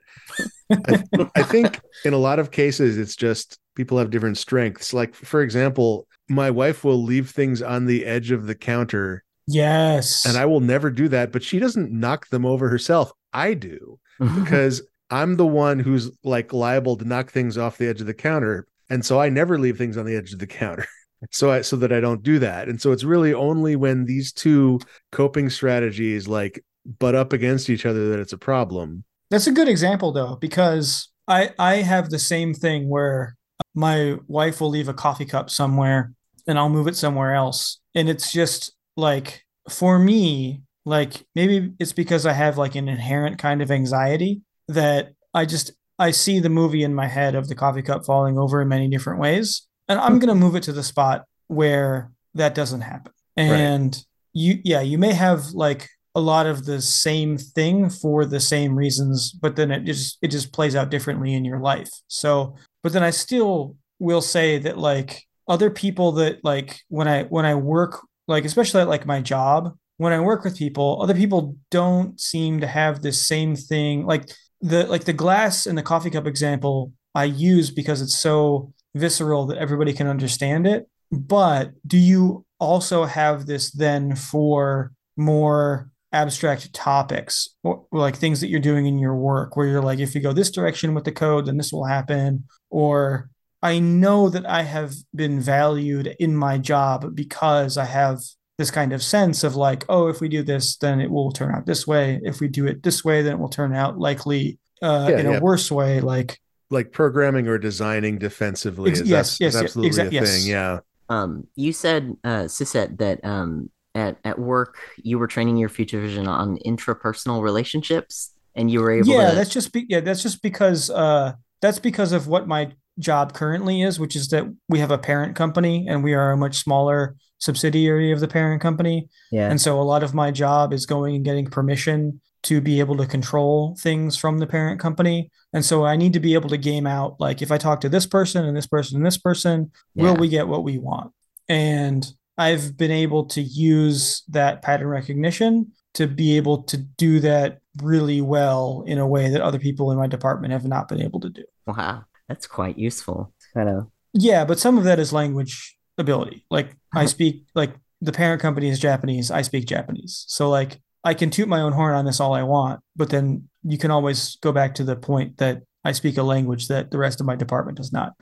[0.70, 1.02] I,
[1.34, 4.92] I think in a lot of cases it's just people have different strengths.
[4.92, 10.26] Like for example, my wife will leave things on the edge of the counter Yes.
[10.26, 13.10] and I will never do that, but she doesn't knock them over herself.
[13.32, 18.00] I do because I'm the one who's like liable to knock things off the edge
[18.00, 18.66] of the counter.
[18.90, 20.86] And so I never leave things on the edge of the counter.
[21.32, 22.68] So I so that I don't do that.
[22.68, 24.78] And so it's really only when these two
[25.10, 26.64] coping strategies like
[26.98, 29.04] butt up against each other that it's a problem.
[29.30, 33.36] That's a good example though, because I I have the same thing where
[33.74, 36.12] my wife will leave a coffee cup somewhere
[36.46, 37.78] and I'll move it somewhere else.
[37.94, 43.38] And it's just like for me, like maybe it's because I have like an inherent
[43.38, 47.54] kind of anxiety that I just I see the movie in my head of the
[47.54, 49.66] coffee cup falling over in many different ways.
[49.88, 53.12] And I'm gonna move it to the spot where that doesn't happen.
[53.36, 58.40] And you yeah, you may have like a lot of the same thing for the
[58.40, 61.90] same reasons, but then it just it just plays out differently in your life.
[62.08, 67.24] So, but then I still will say that like other people that like when I
[67.24, 71.14] when I work like especially at like my job, when I work with people, other
[71.14, 74.06] people don't seem to have this same thing.
[74.06, 78.72] Like the like the glass and the coffee cup example I use because it's so
[78.94, 80.88] visceral that everybody can understand it.
[81.10, 88.40] But do you also have this then for more abstract topics or, or like things
[88.40, 91.04] that you're doing in your work where you're like if you go this direction with
[91.04, 93.28] the code then this will happen or
[93.62, 98.20] I know that I have been valued in my job because I have
[98.56, 101.54] this kind of sense of like oh if we do this then it will turn
[101.54, 104.58] out this way if we do it this way then it will turn out likely
[104.82, 105.36] uh, Yeah, in yeah.
[105.38, 106.40] a worse way like
[106.70, 110.14] Like programming or designing defensively Ex- is, yes, abs- yes, is yes, absolutely exact- a
[110.14, 110.38] yes.
[110.38, 110.50] thing.
[110.50, 110.78] Yeah.
[111.10, 116.00] Um, you said, uh, Sisette, that um, at at work you were training your future
[116.00, 119.36] vision on intrapersonal relationships, and you were able yeah to.
[119.36, 123.82] that's just be, yeah that's just because uh that's because of what my job currently
[123.82, 127.16] is which is that we have a parent company and we are a much smaller
[127.38, 129.48] subsidiary of the parent company yeah.
[129.48, 132.96] and so a lot of my job is going and getting permission to be able
[132.96, 136.56] to control things from the parent company and so i need to be able to
[136.56, 139.70] game out like if i talk to this person and this person and this person
[139.94, 141.12] will we get what we want
[141.48, 147.58] and i've been able to use that pattern recognition to be able to do that
[147.82, 151.20] really well in a way that other people in my department have not been able
[151.20, 153.32] to do Wow, that's quite useful.
[153.36, 157.06] It's kind of yeah but some of that is language ability like i Uh-huh.
[157.08, 161.48] speak like the parent company is japanese i speak japanese so like i can toot
[161.48, 164.74] my own horn on this all i want but then you can always go back
[164.76, 167.92] to the point that i speak a language that the rest of my department does
[167.92, 168.12] not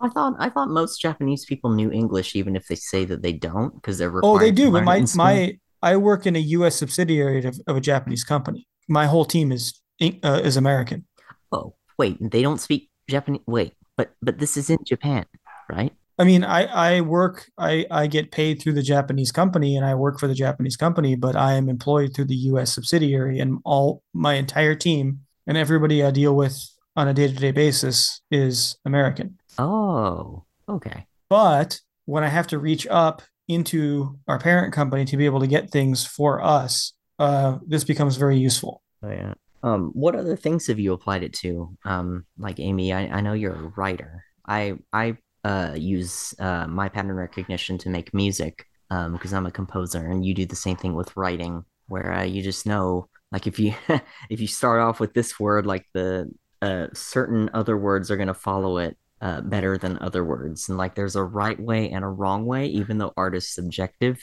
[0.00, 3.32] I thought I thought most Japanese people knew English, even if they say that they
[3.32, 6.76] don't, because they're oh they required do but my my i work in a us
[6.76, 9.80] subsidiary of, of a japanese company my whole team is
[10.22, 11.06] uh, is american
[11.52, 13.42] Oh, wait, they don't speak Japanese.
[13.46, 15.26] Wait, but but this is in Japan,
[15.70, 15.92] right?
[16.18, 19.94] I mean, I I work I I get paid through the Japanese company and I
[19.94, 24.02] work for the Japanese company, but I am employed through the US subsidiary and all
[24.12, 26.56] my entire team and everybody I deal with
[26.96, 29.38] on a day to day basis is American.
[29.58, 31.06] Oh, okay.
[31.28, 35.46] But when I have to reach up into our parent company to be able to
[35.46, 38.82] get things for us, uh, this becomes very useful.
[39.02, 39.34] Oh yeah.
[39.62, 41.76] Um, what other things have you applied it to?
[41.84, 44.24] Um, like Amy, I, I know you're a writer.
[44.46, 49.50] I I uh, use uh, my pattern recognition to make music um, because I'm a
[49.50, 53.46] composer, and you do the same thing with writing, where uh, you just know, like
[53.46, 53.74] if you
[54.30, 56.30] if you start off with this word, like the
[56.62, 60.78] uh, certain other words are going to follow it uh, better than other words, and
[60.78, 64.18] like there's a right way and a wrong way, even though art is subjective.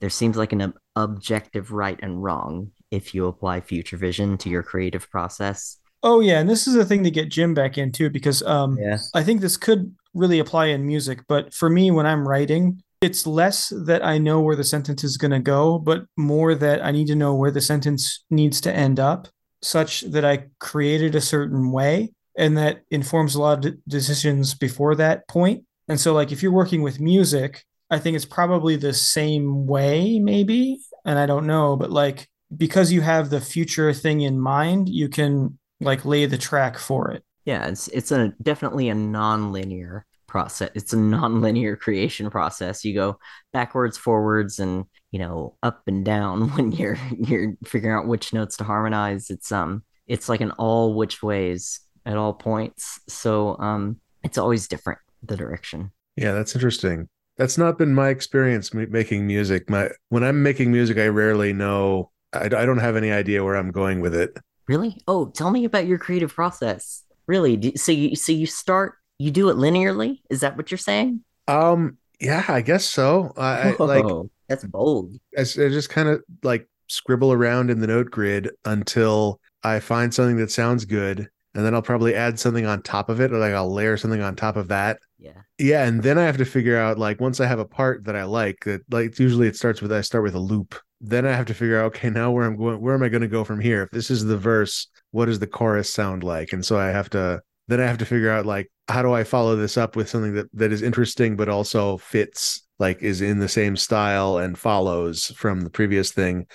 [0.00, 4.62] There seems like an objective right and wrong if you apply future vision to your
[4.62, 5.78] creative process.
[6.02, 8.76] Oh yeah, and this is a thing to get Jim back in too, because um,
[8.78, 8.98] Yeah.
[9.14, 11.20] I think this could really apply in music.
[11.26, 15.16] But for me, when I'm writing, it's less that I know where the sentence is
[15.16, 18.72] going to go, but more that I need to know where the sentence needs to
[18.72, 19.28] end up,
[19.62, 24.54] such that I created a certain way, and that informs a lot of de- decisions
[24.54, 25.64] before that point.
[25.88, 30.18] And so, like, if you're working with music, I think it's probably the same way,
[30.18, 34.88] maybe, and I don't know, but like because you have the future thing in mind,
[34.88, 37.22] you can like lay the track for it.
[37.44, 40.70] Yeah, it's it's a definitely a non-linear process.
[40.74, 42.84] It's a non-linear creation process.
[42.84, 43.18] You go
[43.52, 48.56] backwards, forwards, and you know up and down when you're you're figuring out which notes
[48.58, 49.30] to harmonize.
[49.30, 53.00] It's um it's like an all which ways at all points.
[53.08, 55.92] So um it's always different the direction.
[56.16, 57.08] Yeah, that's interesting.
[57.36, 59.68] That's not been my experience making music.
[59.68, 62.10] My when I'm making music, I rarely know.
[62.32, 64.36] I, I don't have any idea where I'm going with it.
[64.68, 65.00] Really?
[65.08, 67.02] Oh, tell me about your creative process.
[67.26, 67.56] Really?
[67.56, 70.20] Do, so you so you start you do it linearly?
[70.30, 71.24] Is that what you're saying?
[71.48, 73.32] Um, yeah, I guess so.
[73.36, 74.04] I, I like
[74.48, 75.14] that's bold.
[75.36, 80.36] I just kind of like scribble around in the note grid until I find something
[80.36, 83.52] that sounds good, and then I'll probably add something on top of it, or like
[83.52, 84.98] I'll layer something on top of that.
[85.18, 85.42] Yeah.
[85.58, 88.16] Yeah, and then I have to figure out like once I have a part that
[88.16, 90.74] I like, that like usually it starts with I start with a loop.
[91.00, 93.22] Then I have to figure out okay, now where I'm going, where am I going
[93.22, 93.82] to go from here?
[93.82, 96.52] If this is the verse, what does the chorus sound like?
[96.52, 99.24] And so I have to then I have to figure out like how do I
[99.24, 103.38] follow this up with something that that is interesting but also fits like is in
[103.38, 106.46] the same style and follows from the previous thing.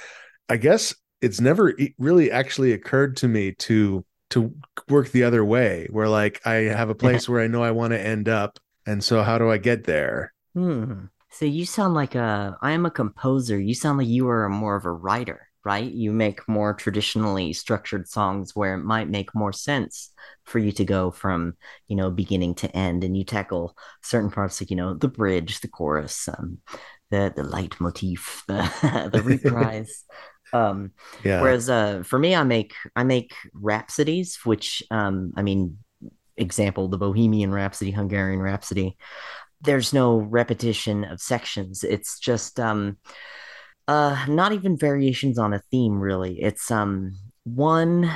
[0.50, 4.54] I guess it's never really actually occurred to me to to
[4.90, 7.92] work the other way where like I have a place where I know I want
[7.92, 10.34] to end up and so how do I get there?
[10.56, 11.06] Hmm.
[11.32, 13.60] So you sound like a, I am a composer.
[13.60, 15.90] You sound like you are more of a writer, right?
[15.92, 20.10] You make more traditionally structured songs where it might make more sense
[20.46, 21.56] for you to go from,
[21.88, 25.62] you know, beginning to end and you tackle certain parts like, you know, the bridge,
[25.62, 26.58] the chorus, um,
[27.12, 30.04] the the leitmotif, the the reprise.
[30.54, 30.92] Um,
[31.24, 31.42] Yeah.
[31.42, 35.78] Whereas uh, for me, I make I make rhapsodies, which um, I mean,
[36.38, 38.98] example, the Bohemian Rhapsody, Hungarian Rhapsody.
[39.62, 41.84] There's no repetition of sections.
[41.84, 42.98] It's just um,
[43.88, 46.42] uh, not even variations on a theme, really.
[46.42, 48.10] It's um one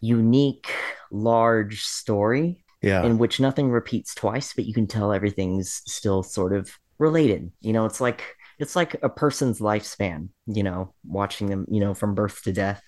[0.00, 0.70] unique,
[1.10, 3.04] large story yeah.
[3.04, 7.50] in which nothing repeats twice, but you can tell everything's still sort of related.
[7.60, 11.94] You know, it's like it's like a person's lifespan, you know, watching them, you know,
[11.94, 12.82] from birth to death,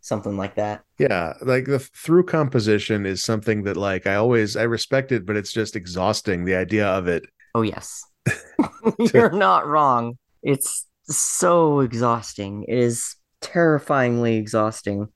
[0.00, 0.82] something like that.
[0.98, 5.36] Yeah, like the through composition is something that like I always I respect it, but
[5.36, 7.24] it's just exhausting the idea of it.
[7.54, 8.04] Oh yes.
[9.14, 10.16] You're not wrong.
[10.42, 12.64] It's so exhausting.
[12.68, 15.08] It is terrifyingly exhausting.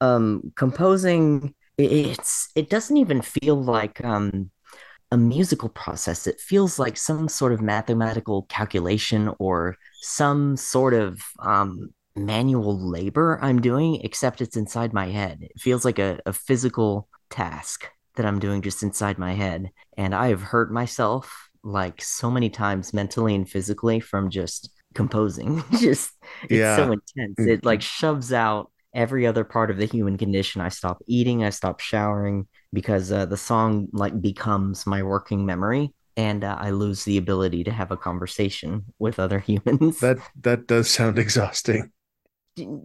[0.00, 4.50] Um composing it's it doesn't even feel like um
[5.14, 6.26] a musical process.
[6.26, 13.38] It feels like some sort of mathematical calculation or some sort of um, manual labor
[13.42, 15.38] I'm doing, except it's inside my head.
[15.42, 19.70] It feels like a, a physical task that I'm doing just inside my head.
[19.96, 25.62] And I have hurt myself like so many times mentally and physically from just composing.
[25.80, 26.12] just
[26.50, 26.76] it's Yeah.
[26.76, 27.46] so intense.
[27.46, 30.60] It like shoves out every other part of the human condition.
[30.60, 35.92] I stop eating, I stop showering because uh, the song like becomes my working memory
[36.16, 39.98] and uh, I lose the ability to have a conversation with other humans.
[40.00, 41.90] That that does sound exhausting.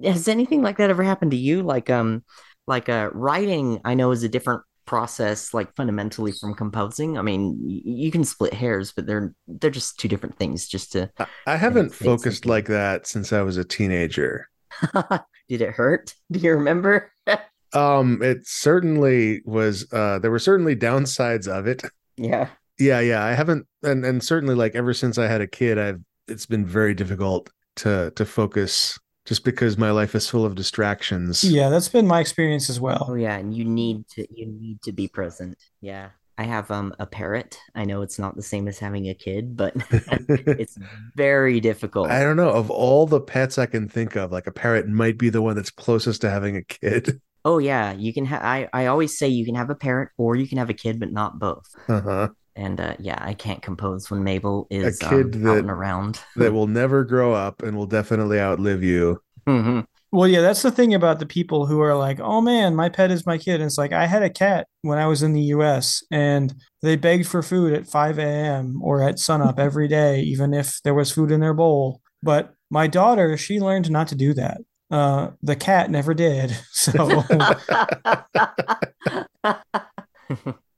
[0.03, 1.61] Has anything like that ever happened to you?
[1.61, 2.23] Like um
[2.65, 7.17] like uh writing I know is a different process like fundamentally from composing.
[7.17, 10.93] I mean, y- you can split hairs, but they're they're just two different things just
[10.93, 11.11] to
[11.45, 14.49] I, haven't focused like that since I was a teenager.
[15.49, 16.13] Did it hurt?
[16.31, 17.11] Do you remember?
[17.71, 19.85] Um, it certainly was.
[19.93, 21.83] Uh, there were certainly downsides of it.
[22.17, 22.47] yeah.
[22.79, 23.23] Yeah, yeah.
[23.23, 26.65] I haven't, and and certainly like ever since I had a kid, I've it's been
[26.65, 31.43] very difficult to to focus just because my life is full of distractions.
[31.43, 33.15] Yeah, that's been my experience as Oh well.
[33.15, 35.55] yeah, and you need to you need to be present.
[35.79, 36.09] Yeah.
[36.39, 37.59] I have um a parrot.
[37.75, 39.75] I know it's not the same as having a kid, but
[40.29, 40.77] it's
[41.17, 42.09] very difficult.
[42.09, 42.49] I don't know.
[42.49, 45.57] Of all the pets I can think of, like a parrot might be the one
[45.57, 47.21] that's closest to having a kid.
[47.45, 50.35] Oh yeah, you can have I I always say you can have a parrot or
[50.35, 51.73] you can have a kid, but not both.
[51.87, 52.27] Uh-huh.
[52.57, 56.19] And uh yeah, I can't compose when Mabel is kid um, out that- and around.
[56.35, 59.21] That will never grow up and will definitely outlive you.
[59.47, 59.85] Mhm.
[60.11, 63.11] Well, yeah, that's the thing about the people who are like, "Oh man, my pet
[63.11, 65.41] is my kid." And it's like I had a cat when I was in the
[65.55, 68.79] US and they begged for food at 5 a.m.
[68.81, 72.01] or at sunup every day, even if there was food in their bowl.
[72.23, 74.61] But my daughter, she learned not to do that.
[74.91, 76.57] Uh, the cat never did.
[76.71, 76.91] So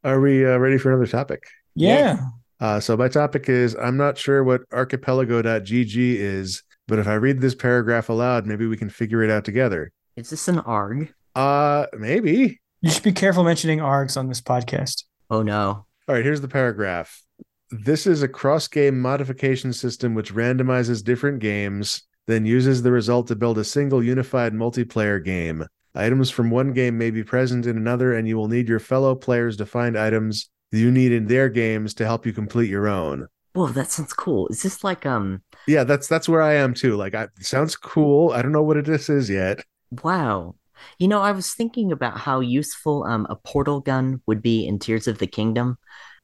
[0.04, 1.44] Are we uh, ready for another topic?
[1.76, 2.18] yeah.
[2.60, 6.62] Uh, so my topic is I'm not sure what archipelago.gg is,
[6.92, 9.94] but if I read this paragraph aloud, maybe we can figure it out together.
[10.18, 11.14] Is this an ARG?
[11.34, 12.60] Uh, maybe.
[12.82, 15.06] You should be careful mentioning ARGs on this podcast.
[15.30, 15.86] Oh no.
[16.10, 17.24] All right, here's the paragraph.
[17.70, 23.30] This is a cross game modification system which randomizes different games, then uses the result
[23.30, 25.66] to build a single unified multiplayer game.
[25.96, 29.16] Items from one game may be present in another, and you will need your fellow
[29.16, 33.28] players to find items you need in their games to help you complete your own.
[33.54, 34.48] Whoa, that sounds cool.
[34.48, 36.96] Is this like um Yeah, that's that's where I am too.
[36.96, 38.32] Like, I, sounds cool.
[38.32, 39.64] I don't know what it this is yet.
[40.04, 40.56] wow.
[40.98, 44.80] You know, I was thinking about how useful um a portal gun would be in
[44.80, 45.78] Tears of the Kingdom.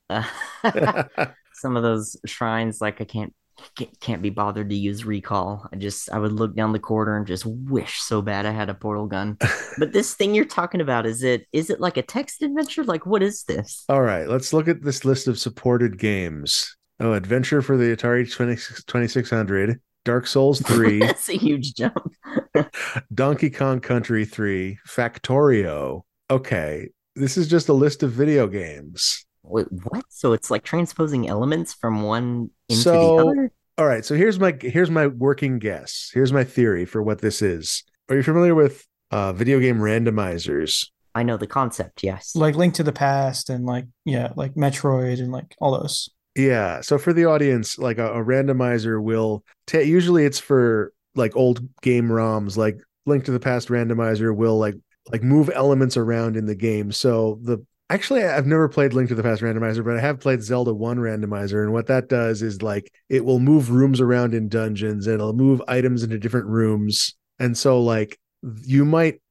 [0.10, 0.24] Uh,
[1.54, 3.34] some of those shrines, like I can't
[3.76, 5.68] can't can't be bothered to use recall.
[5.74, 8.70] I just I would look down the corridor and just wish so bad I had
[8.70, 9.38] a portal gun.
[9.80, 12.84] But this thing you're talking about, is it is it like a text adventure?
[12.84, 13.90] Like what is this?
[13.90, 16.77] All right, let's look at this list of supported games.
[17.00, 22.12] Oh, Adventure for the Atari 20, 2600, Dark Souls 3, That's a huge jump.
[23.14, 26.02] Donkey Kong Country 3, Factorio.
[26.30, 29.26] Okay, this is just a list of video games.
[29.44, 30.04] Wait, what?
[30.10, 33.52] So it's like transposing elements from one into So- the other?
[33.80, 36.10] All right, so here's my here's my working guess.
[36.12, 37.84] Here's my theory for what this is.
[38.10, 40.88] Are you familiar with uh, video game randomizers?
[41.14, 42.36] I know the concept, yes.
[42.36, 46.10] Like Link to the Past and like yeah, like Metroid and like all those.
[46.38, 46.82] Yeah.
[46.82, 52.10] So for the audience, like a, a randomizer will usually it's for like old game
[52.10, 52.78] ROMs, like
[53.08, 54.76] Link to the Past randomizer will like
[55.12, 56.92] like move elements around in the game.
[56.92, 60.44] So the actually I've never played Link to the Past randomizer, but I have played
[60.44, 61.64] Zelda 1 randomizer.
[61.64, 65.34] And what that does is like it will move rooms around in dungeons and it'll
[65.34, 67.16] move items into different rooms.
[67.40, 68.20] And so like
[68.64, 69.22] you might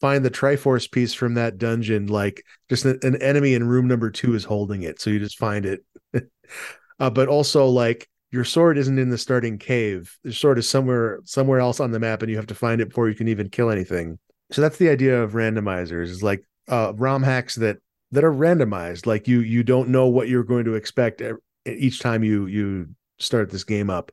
[0.00, 4.10] find the Triforce piece from that dungeon, like just an, an enemy in room number
[4.10, 5.00] two is holding it.
[5.00, 5.84] So you just find it.
[7.00, 10.16] uh, but also like your sword isn't in the starting cave.
[10.24, 12.88] The sword is somewhere somewhere else on the map, and you have to find it
[12.88, 14.18] before you can even kill anything.
[14.50, 17.78] So that's the idea of randomizers, is like uh, ROM hacks that
[18.12, 19.06] that are randomized.
[19.06, 21.22] Like you you don't know what you're going to expect
[21.66, 22.88] each time you you
[23.18, 24.10] start this game up.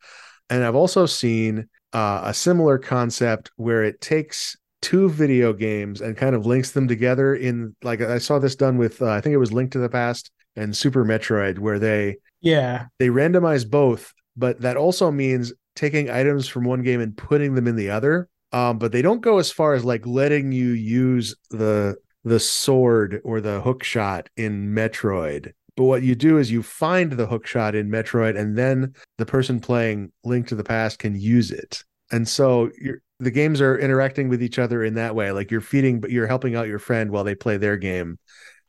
[0.49, 6.15] And I've also seen uh, a similar concept where it takes two video games and
[6.17, 9.33] kind of links them together in like I saw this done with uh, I think
[9.33, 12.85] it was Link to the Past and Super Metroid where they Yeah.
[12.99, 17.67] they randomize both, but that also means taking items from one game and putting them
[17.67, 18.29] in the other.
[18.53, 23.21] Um, but they don't go as far as like letting you use the the sword
[23.23, 25.51] or the hook shot in Metroid.
[25.77, 29.25] But what you do is you find the hook shot in Metroid, and then the
[29.25, 31.83] person playing Link to the Past can use it.
[32.11, 35.31] And so you're, the games are interacting with each other in that way.
[35.31, 38.19] Like you're feeding, but you're helping out your friend while they play their game.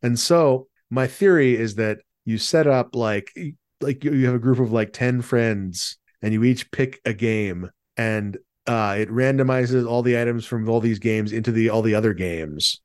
[0.02, 3.32] And so my theory is that you set up like
[3.80, 7.70] like you have a group of like 10 friends and you each pick a game
[7.96, 11.94] and uh it randomizes all the items from all these games into the all the
[11.94, 12.80] other games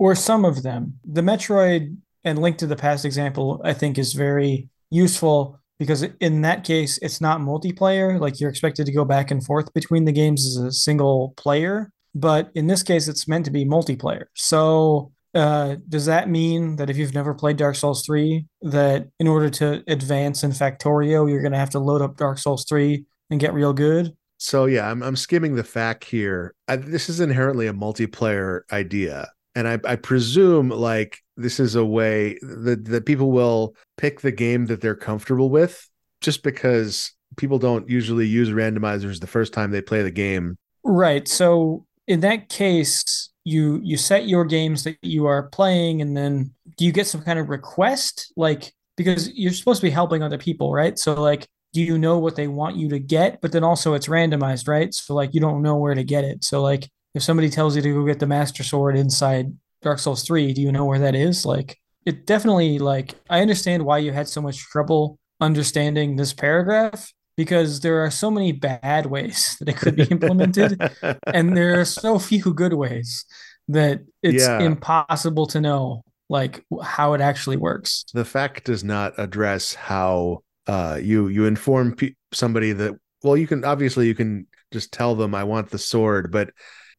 [0.00, 0.98] or some of them.
[1.04, 6.42] The Metroid and Link to the Past example, I think, is very useful because in
[6.42, 8.20] that case, it's not multiplayer.
[8.20, 11.90] Like you're expected to go back and forth between the games as a single player.
[12.14, 14.24] But in this case, it's meant to be multiplayer.
[14.34, 19.26] So uh, does that mean that if you've never played Dark Souls 3, that in
[19.26, 23.02] order to advance in Factorio, you're going to have to load up Dark Souls 3
[23.30, 24.14] and get real good?
[24.42, 29.28] so yeah i'm, I'm skimming the FAQ here I, this is inherently a multiplayer idea
[29.54, 34.32] and I, I presume like this is a way that, that people will pick the
[34.32, 35.88] game that they're comfortable with
[36.20, 41.26] just because people don't usually use randomizers the first time they play the game Right.
[41.28, 46.52] So in that case, you you set your games that you are playing, and then
[46.76, 48.32] do you get some kind of request?
[48.36, 50.98] Like because you're supposed to be helping other people, right?
[50.98, 53.40] So like do you know what they want you to get?
[53.40, 54.92] But then also it's randomized, right?
[54.92, 56.42] So like you don't know where to get it.
[56.44, 60.22] So like if somebody tells you to go get the Master Sword inside Dark Souls
[60.24, 61.44] 3, do you know where that is?
[61.46, 67.12] Like it definitely like I understand why you had so much trouble understanding this paragraph
[67.36, 70.80] because there are so many bad ways that it could be implemented
[71.32, 73.24] and there are so few good ways
[73.68, 74.60] that it's Yeah.
[74.60, 78.04] impossible to know like how it actually works.
[78.14, 83.46] the FAQ does not address how uh you you inform pe- somebody that well you
[83.46, 86.50] can obviously you can just tell them i want the sword but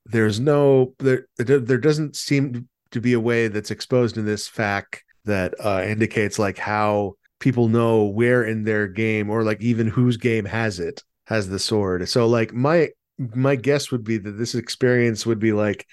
[0.06, 5.00] there's no there there doesn't seem to be a way that's exposed in this FAQ
[5.26, 10.18] that uh indicates like how people know where in their game or like even whose
[10.18, 12.08] game has it has the sword.
[12.08, 15.86] So like my my guess would be that this experience would be like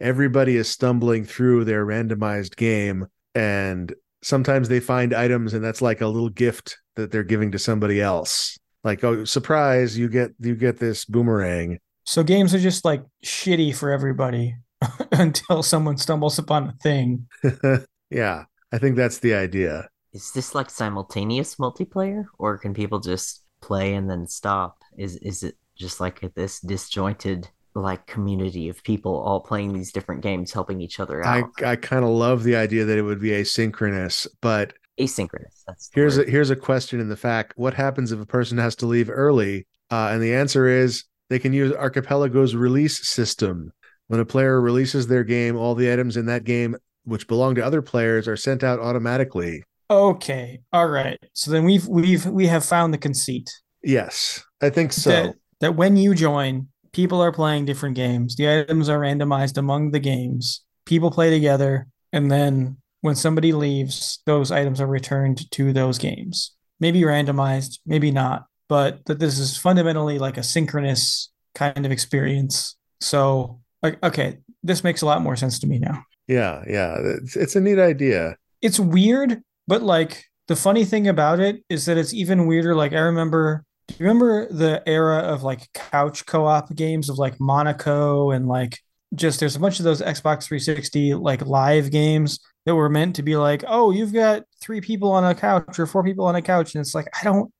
[0.00, 6.00] everybody is stumbling through their randomized game and sometimes they find items and that's like
[6.00, 8.58] a little gift that they're giving to somebody else.
[8.84, 11.78] Like oh surprise you get you get this boomerang.
[12.04, 14.54] So games are just like shitty for everybody
[15.12, 17.26] until someone stumbles upon a thing.
[18.10, 23.42] yeah i think that's the idea Is this like simultaneous multiplayer, or can people just
[23.60, 24.82] play and then stop?
[24.96, 30.22] Is is it just like this disjointed like community of people all playing these different
[30.22, 31.50] games, helping each other out?
[31.60, 35.62] i I kind of love the idea that it would be asynchronous but Asynchronous.
[35.66, 38.56] That's the here's a here's a question in the FAQ what happens if a person
[38.56, 43.72] has to leave early uh, and the answer is they can use archipelago's release system
[44.08, 47.64] when a player releases their game all the items in that game which belong to
[47.64, 50.58] other players are sent out automatically Okay.
[50.72, 51.16] All right.
[51.32, 53.48] So then we've we've we have found the conceit
[53.84, 58.36] yes i think so that that when you join, people are playing different games.
[58.36, 60.64] The items are randomized among the games.
[60.84, 66.52] People play together, and then when somebody leaves, those items are returned to those games.
[66.80, 72.76] Maybe randomized, maybe not, but that this is fundamentally like a synchronous kind of experience.
[73.00, 76.04] So, like, okay, this makes a lot more sense to me now.
[76.26, 76.96] Yeah, yeah.
[76.98, 78.36] It's, it's a neat idea.
[78.62, 82.74] It's weird, but like the funny thing about it is that it's even weirder.
[82.74, 87.38] Like I remember, do you remember the era of like couch co-op games of like
[87.38, 88.80] Monaco and like
[89.14, 93.22] just there's a bunch of those Xbox 360 like live games that were meant to
[93.22, 96.42] be like, oh, you've got three people on a couch or four people on a
[96.42, 97.52] couch, and it's like I don't,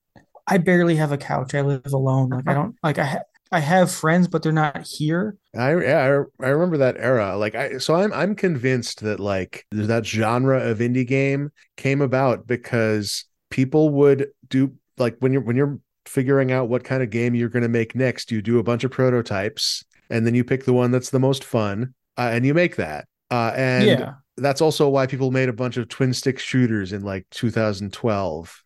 [0.45, 1.55] I barely have a couch.
[1.55, 2.29] I live alone.
[2.29, 5.37] Like I don't like I ha- I have friends, but they're not here.
[5.55, 7.37] I yeah, I, I remember that era.
[7.37, 12.47] Like I so I'm I'm convinced that like that genre of indie game came about
[12.47, 17.35] because people would do like when you're when you're figuring out what kind of game
[17.35, 20.65] you're going to make next, you do a bunch of prototypes and then you pick
[20.65, 23.07] the one that's the most fun uh, and you make that.
[23.29, 27.03] Uh, and yeah, that's also why people made a bunch of twin stick shooters in
[27.03, 28.63] like 2012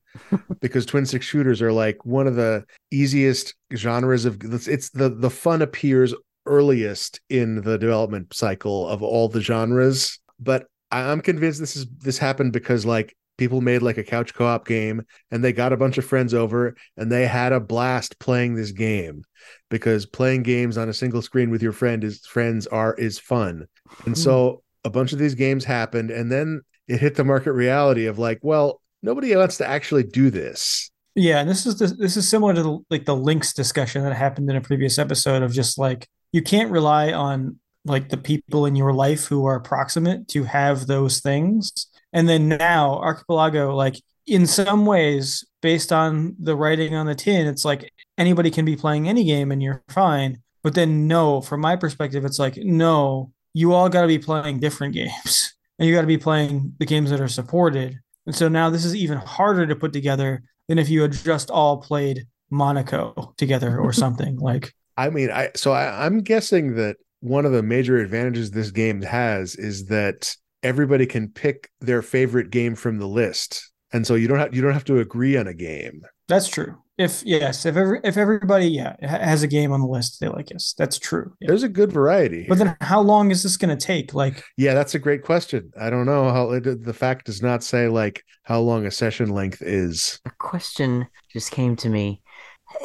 [0.59, 4.37] because twin stick shooters are like one of the easiest genres of
[4.67, 6.13] it's the the fun appears
[6.45, 10.19] earliest in the development cycle of all the genres.
[10.39, 14.67] But i'm convinced this is this happened because like people made like a couch co-op
[14.67, 15.01] game
[15.31, 18.71] and they got a bunch of friends over and they had a blast playing this
[18.71, 19.23] game
[19.69, 23.65] because playing games on a single screen with your friend is friends are is fun.
[24.05, 24.21] And hmm.
[24.21, 28.19] so a bunch of these games happened and then it hit the market reality of
[28.19, 32.29] like well nobody wants to actually do this Yeah, and this is the, this is
[32.29, 35.77] similar to the, like the links discussion that happened in a previous episode of just
[35.77, 40.43] like you can't rely on like the people in your life who are proximate to
[40.43, 41.87] have those things.
[42.13, 43.95] And then now Archipelago, like
[44.27, 48.75] in some ways, based on the writing on the tin, it's like anybody can be
[48.75, 50.41] playing any game and you're fine.
[50.63, 54.59] But then no, from my perspective, it's like no, you all got to be playing
[54.59, 57.99] different games, and you got to be playing the games that are supported.
[58.25, 61.49] And so now this is even harder to put together than if you had just
[61.49, 64.37] all played Monaco together or something.
[64.37, 68.71] like, i mean i so I, i'm guessing that one of the major advantages this
[68.71, 74.15] game has is that everybody can pick their favorite game from the list and so
[74.15, 76.01] you don't have you don't have to agree on a game
[76.31, 76.77] that's true.
[77.01, 80.51] If yes, if every if everybody yeah has a game on the list they like,
[80.51, 81.33] yes, that's true.
[81.39, 81.47] Yeah.
[81.47, 84.13] there's a good variety But then how long is this going to take?
[84.13, 87.63] Like, yeah that's a great question i don't know how it, the FAQ does not
[87.63, 92.21] say like how long a session length is A question just came to me.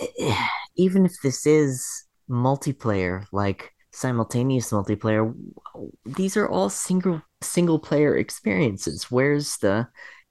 [0.76, 5.34] Even if this is multiplayer, like simultaneous multiplayer,
[6.04, 9.10] these are all single single player experiences.
[9.10, 9.88] Where's the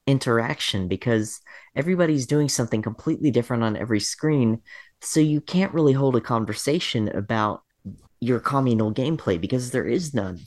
[0.07, 0.87] interaction?
[0.87, 1.39] Because
[1.75, 4.61] everybody's doing something completely different on every screen,
[5.01, 7.63] so you can't really hold a conversation about
[8.19, 10.39] your communal gameplay because there is none.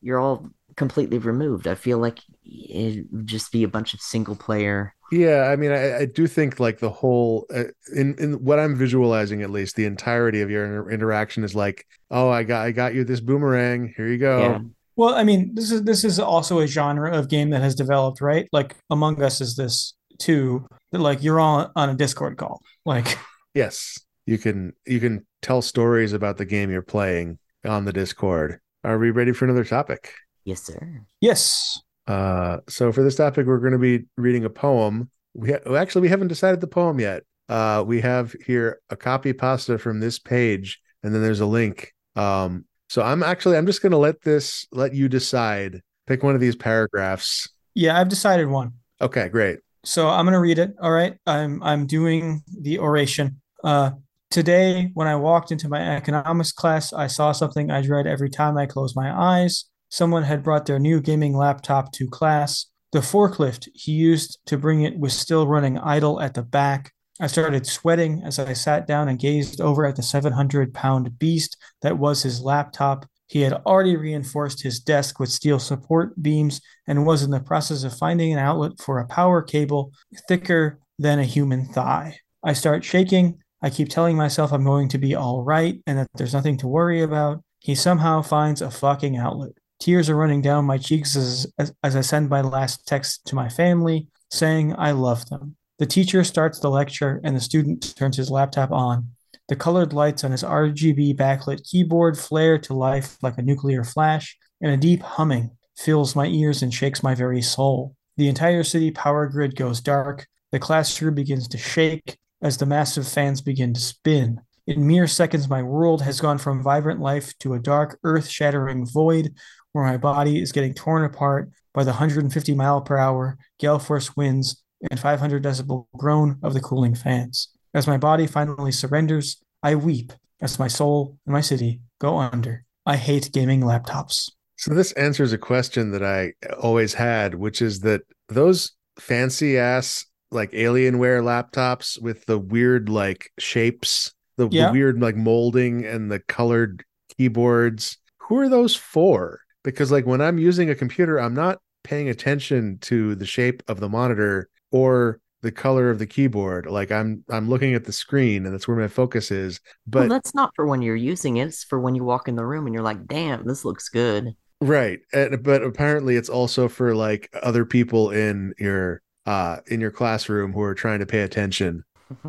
[0.00, 1.66] You're all completely removed.
[1.66, 4.94] I feel like it would just be a bunch of single player.
[5.10, 8.76] Yeah, I mean, I, I do think like the whole uh, in in what I'm
[8.76, 12.72] visualizing at least, the entirety of your inter- interaction is like, oh, I got I
[12.72, 13.92] got you this boomerang.
[13.96, 14.58] Here you go.
[14.58, 14.60] Yeah.
[14.98, 18.20] Well, I mean, this is this is also a genre of game that has developed,
[18.20, 18.48] right?
[18.52, 20.66] Like Among Us is this too.
[20.90, 22.60] That like you're all on a Discord call.
[22.84, 23.16] Like
[23.54, 23.96] Yes,
[24.26, 28.58] you can you can tell stories about the game you're playing on the Discord.
[28.82, 30.12] Are we ready for another topic?
[30.44, 31.02] Yes, sir.
[31.20, 31.80] yes.
[32.08, 35.10] Uh, so for this topic, we're going to be reading a poem.
[35.32, 37.22] We ha- actually we haven't decided the poem yet.
[37.48, 41.92] Uh, we have here a copy pasta from this page, and then there's a link.
[42.16, 45.82] Um, so I'm actually I'm just going to let this let you decide.
[46.06, 47.48] Pick one of these paragraphs.
[47.74, 48.72] Yeah, I've decided one.
[49.00, 49.60] Okay, great.
[49.84, 50.74] So I'm gonna read it.
[50.82, 51.16] All right.
[51.26, 53.40] I'm I'm doing the oration.
[53.62, 53.92] Uh
[54.30, 58.58] today when I walked into my economics class, I saw something I dread every time
[58.58, 59.66] I close my eyes.
[59.88, 62.66] Someone had brought their new gaming laptop to class.
[62.92, 66.92] The forklift he used to bring it was still running idle at the back.
[67.20, 71.56] I started sweating as I sat down and gazed over at the 700 pound beast
[71.82, 73.06] that was his laptop.
[73.26, 77.82] He had already reinforced his desk with steel support beams and was in the process
[77.82, 79.92] of finding an outlet for a power cable
[80.28, 82.18] thicker than a human thigh.
[82.42, 83.38] I start shaking.
[83.60, 86.68] I keep telling myself I'm going to be all right and that there's nothing to
[86.68, 87.42] worry about.
[87.58, 89.52] He somehow finds a fucking outlet.
[89.80, 93.34] Tears are running down my cheeks as, as, as I send my last text to
[93.34, 95.57] my family saying I love them.
[95.78, 99.10] The teacher starts the lecture and the student turns his laptop on.
[99.46, 104.36] The colored lights on his RGB backlit keyboard flare to life like a nuclear flash,
[104.60, 107.94] and a deep humming fills my ears and shakes my very soul.
[108.16, 110.26] The entire city power grid goes dark.
[110.50, 114.40] The classroom begins to shake as the massive fans begin to spin.
[114.66, 118.84] In mere seconds, my world has gone from vibrant life to a dark, earth shattering
[118.84, 119.32] void
[119.72, 124.16] where my body is getting torn apart by the 150 mile per hour gale force
[124.16, 127.48] winds and 500 decibel groan of the cooling fans.
[127.74, 132.64] As my body finally surrenders, I weep as my soul and my city go under.
[132.86, 134.30] I hate gaming laptops.
[134.56, 140.04] So this answers a question that I always had, which is that those fancy ass
[140.30, 146.20] like Alienware laptops with the weird like shapes, the, the weird like molding and the
[146.20, 146.84] colored
[147.16, 149.40] keyboards, who are those for?
[149.64, 153.80] Because like when I'm using a computer, I'm not paying attention to the shape of
[153.80, 156.66] the monitor or the color of the keyboard.
[156.66, 159.60] Like I'm I'm looking at the screen and that's where my focus is.
[159.86, 161.48] But well, that's not for when you're using it.
[161.48, 164.34] It's for when you walk in the room and you're like, damn, this looks good.
[164.60, 164.98] Right.
[165.12, 170.52] And, but apparently it's also for like other people in your uh in your classroom
[170.52, 171.84] who are trying to pay attention.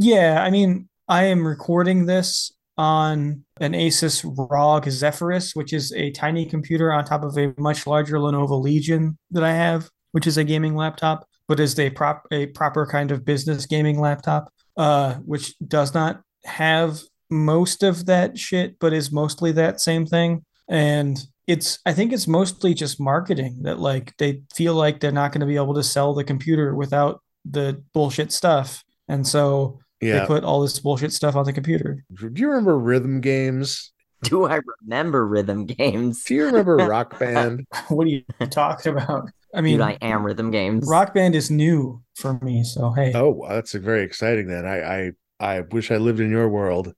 [0.00, 6.12] Yeah, I mean, I am recording this on an Asus ROG Zephyrus, which is a
[6.12, 10.38] tiny computer on top of a much larger Lenovo Legion that I have, which is
[10.38, 15.14] a gaming laptop, but is a prop a proper kind of business gaming laptop, uh,
[15.14, 20.44] which does not have most of that shit, but is mostly that same thing.
[20.68, 25.32] And it's I think it's mostly just marketing that like they feel like they're not
[25.32, 28.84] going to be able to sell the computer without the bullshit stuff.
[29.08, 29.80] And so
[30.20, 32.04] they put all this bullshit stuff on the computer.
[32.14, 33.92] Do you remember rhythm games?
[34.22, 36.24] Do I remember rhythm games?
[36.24, 37.66] Do you remember Rock Band?
[37.88, 39.30] What are you talking about?
[39.54, 40.86] I mean, Dude, I am rhythm games.
[40.88, 43.12] Rock Band is new for me, so hey.
[43.14, 44.66] Oh, wow, that's very exciting then.
[44.66, 46.92] I I I wish I lived in your world.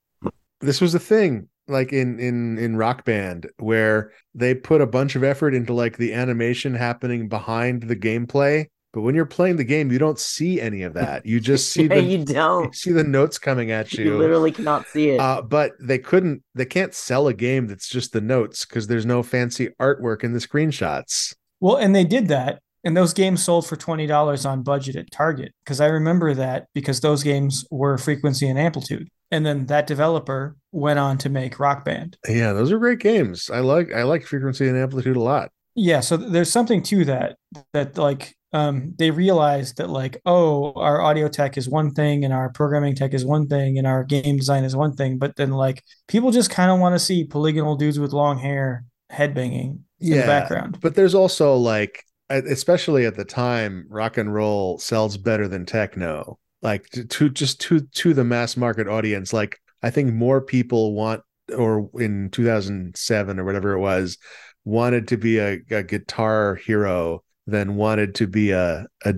[0.61, 5.15] This was a thing like in in in Rock Band where they put a bunch
[5.17, 9.65] of effort into like the animation happening behind the gameplay, but when you're playing the
[9.65, 11.25] game, you don't see any of that.
[11.25, 12.75] You just see yeah, the you you don't.
[12.75, 14.19] see the notes coming at You you.
[14.19, 15.21] literally cannot see it.
[15.21, 19.07] Uh, but they couldn't they can't sell a game that's just the notes because there's
[19.07, 21.35] no fancy artwork in the screenshots.
[21.61, 25.11] Well, and they did that, and those games sold for twenty dollars on budget at
[25.11, 29.87] Target because I remember that because those games were Frequency and Amplitude, and then that
[29.87, 32.17] developer went on to make Rock Band.
[32.29, 33.51] Yeah, those are great games.
[33.51, 35.51] I like I like frequency and amplitude a lot.
[35.75, 37.37] Yeah, so there's something to that
[37.73, 42.35] that like um they realized that like oh our audio tech is one thing and
[42.35, 45.51] our programming tech is one thing and our game design is one thing, but then
[45.51, 50.27] like people just kind of want to see polygonal dudes with long hair headbanging Yeah,
[50.27, 50.79] background.
[50.81, 56.39] But there's also like, especially at the time, rock and roll sells better than techno.
[56.63, 59.33] Like to, just to to the mass market audience.
[59.33, 61.23] Like I think more people want,
[61.57, 64.19] or in 2007 or whatever it was,
[64.65, 69.15] wanted to be a, a guitar hero than wanted to be a a,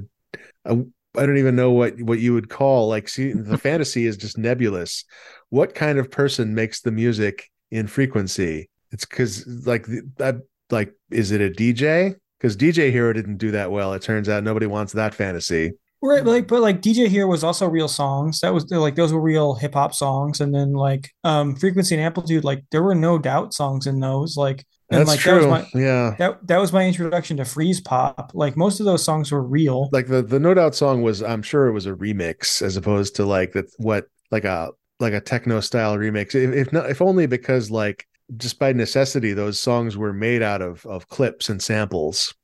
[0.64, 0.78] a
[1.16, 3.08] I don't even know what what you would call like.
[3.08, 5.04] See, the fantasy is just nebulous.
[5.50, 8.70] What kind of person makes the music in frequency?
[8.92, 10.42] It's because like the,
[10.72, 12.16] like is it a DJ?
[12.38, 13.92] Because DJ Hero didn't do that well.
[13.92, 15.74] It turns out nobody wants that fantasy.
[16.04, 18.40] Right, like, but like DJ Hero was also real songs.
[18.40, 22.02] That was like those were real hip hop songs, and then like um frequency and
[22.02, 24.36] amplitude, like there were no doubt songs in those.
[24.36, 25.40] Like, and That's like true.
[25.40, 26.16] that was my yeah.
[26.18, 28.30] that that was my introduction to Freezepop.
[28.34, 29.88] Like most of those songs were real.
[29.92, 33.14] Like the the No Doubt song was, I'm sure it was a remix as opposed
[33.16, 36.34] to like that what like a like a techno style remix.
[36.34, 38.06] If, if not, if only because like
[38.36, 42.34] just by necessity, those songs were made out of of clips and samples.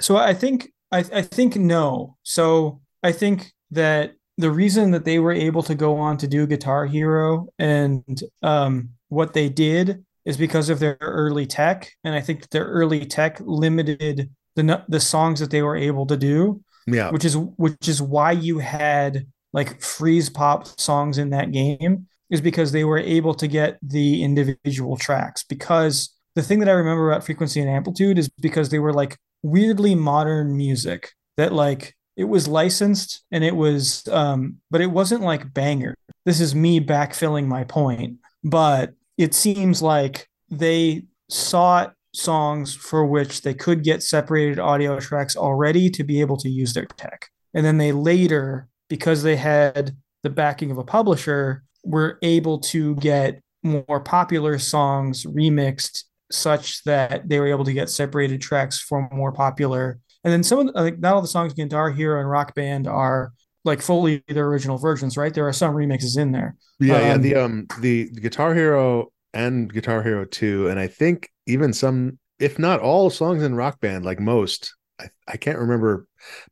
[0.00, 2.16] So I think I, I think no.
[2.22, 6.46] So I think that the reason that they were able to go on to do
[6.46, 12.20] Guitar Hero and um, what they did is because of their early tech, and I
[12.20, 17.10] think their early tech limited the the songs that they were able to do, Yeah.
[17.10, 22.72] which is which is why you had like Freezepop songs in that game is because
[22.72, 25.42] they were able to get the individual tracks.
[25.44, 29.18] Because the thing that I remember about frequency and amplitude is because they were like
[29.42, 35.22] weirdly modern music that like it was licensed and it was um but it wasn't
[35.22, 35.94] like banger.
[36.24, 43.42] This is me backfilling my point but it seems like they sought songs for which
[43.42, 47.28] they could get separated audio tracks already to be able to use their tech.
[47.54, 52.94] And then they later because they had the backing of a publisher were able to
[52.96, 59.08] get more popular songs remixed such that they were able to get separated tracks from
[59.12, 59.98] more popular.
[60.24, 62.54] And then some of the, like not all the songs in Guitar Hero and Rock
[62.54, 63.32] Band are
[63.64, 65.32] like fully their original versions, right?
[65.32, 66.56] There are some remixes in there.
[66.78, 67.14] Yeah, yeah.
[67.14, 71.72] Um, The um the, the Guitar Hero and Guitar Hero 2, and I think even
[71.72, 76.06] some, if not all songs in Rock Band, like most, I, I can't remember,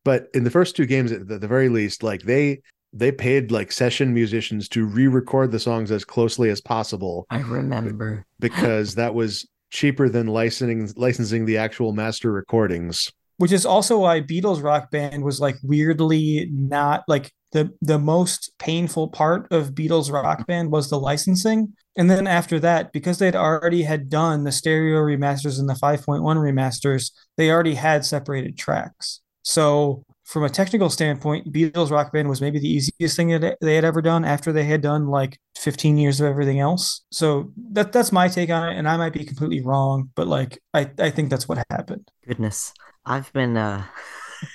[0.05, 2.61] but in the first two games at the, the very least, like they
[2.93, 8.25] they paid like session musicians to re-record the songs as closely as possible I remember.
[8.41, 13.13] because that was cheaper than licensing licensing the actual master recordings.
[13.37, 18.53] which is also why Beatles Rock Band was like weirdly not like the the most
[18.59, 21.75] painful part of Beatles Rock Band was the licensing.
[21.97, 26.21] And then after that, because they'd already had done the stereo remasters and the 5.1
[26.21, 29.21] remasters, they already had separated tracks.
[29.43, 33.75] So from a technical standpoint, Beatles Rock Band was maybe the easiest thing that they
[33.75, 37.01] had ever done after they had done like 15 years of everything else.
[37.11, 40.61] So that that's my take on it, and I might be completely wrong, but like
[40.75, 42.11] I, I think that's what happened.
[42.27, 42.75] Goodness,
[43.07, 43.85] I've been uh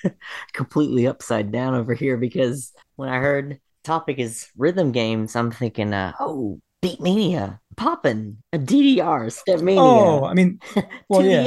[0.54, 5.92] completely upside down over here because when I heard topic is rhythm games, I'm thinking,
[5.92, 9.80] uh, oh, Beatmania, pop'n, a DDR, Stepmania.
[9.80, 10.60] Oh, I mean,
[11.10, 11.42] well, yeah.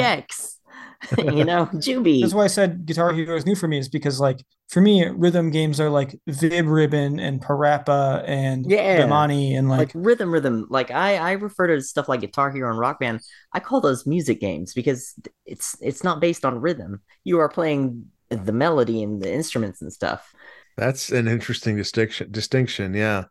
[1.15, 2.21] 2DX, you know, jubeat.
[2.21, 5.05] That's why I said Guitar Hero is new for me, is because like for me,
[5.07, 9.07] rhythm games are like Vib Ribbon and Parappa and Yeah.
[9.07, 12.71] Bemani and like like rhythm rhythm like i i refer to stuff like guitar hero
[12.71, 13.21] and rock band
[13.53, 18.07] i call those music games because it's it's not based on rhythm you are playing
[18.31, 20.33] the melody and the instruments and stuff
[20.77, 22.31] That's an interesting distinction.
[22.31, 23.25] Distinction, yeah.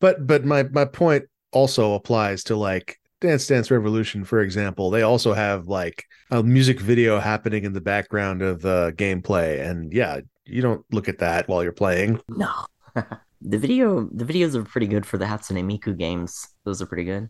[0.00, 4.90] But but my my point also applies to like Dance Dance Revolution, for example.
[4.90, 9.92] They also have like a music video happening in the background of the gameplay, and
[9.92, 12.20] yeah, you don't look at that while you're playing.
[12.28, 12.50] no
[13.40, 17.04] the video the videos are pretty good for the hatsune miku games those are pretty
[17.04, 17.28] good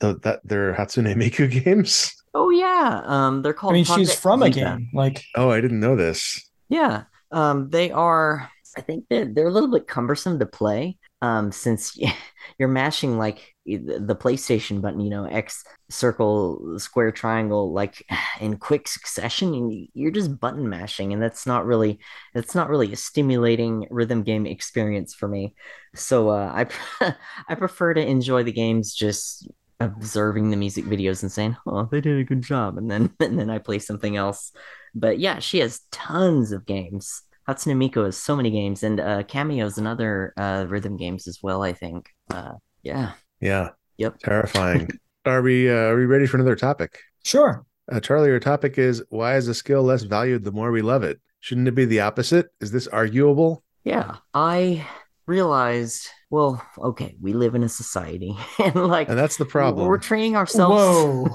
[0.00, 2.14] Th- that they're Hatsune Miku games.
[2.34, 4.90] oh yeah um they're called I mean, she's Project from a game.
[4.92, 6.50] Like Oh, I didn't know this.
[6.68, 8.50] Yeah, um, they are.
[8.76, 11.96] I think they're they're a little bit cumbersome to play, um, since
[12.58, 18.04] you're mashing like the PlayStation button, you know, X, circle, square, triangle, like
[18.40, 21.98] in quick succession, and you're just button mashing, and that's not really
[22.34, 25.54] that's not really a stimulating rhythm game experience for me.
[25.94, 26.66] So uh,
[27.00, 27.14] I
[27.48, 29.48] I prefer to enjoy the games just
[29.80, 33.38] observing the music videos and saying, "Oh, they did a good job," and then and
[33.38, 34.52] then I play something else.
[34.94, 37.22] But yeah, she has tons of games.
[37.48, 41.40] Hatsune Miku has so many games, and uh, Cameo's and other uh, rhythm games as
[41.42, 41.62] well.
[41.62, 42.10] I think.
[42.30, 42.52] Uh,
[42.82, 43.12] yeah.
[43.40, 44.18] Yeah, Yep.
[44.18, 44.88] terrifying.
[45.26, 46.98] are we uh, are we ready for another topic?
[47.24, 47.64] sure.
[47.92, 51.02] Uh, Charlie, our topic is why is a skill less valued the more we love
[51.02, 51.20] it?
[51.40, 52.46] Shouldn't it be the opposite?
[52.60, 53.62] Is this arguable?
[53.84, 54.16] Yeah.
[54.32, 54.86] I
[55.26, 56.08] realized.
[56.30, 59.86] Well, okay, we live in a society, and like And that's the problem.
[59.86, 60.82] we're training ourselves.
[60.82, 61.28] Whoa.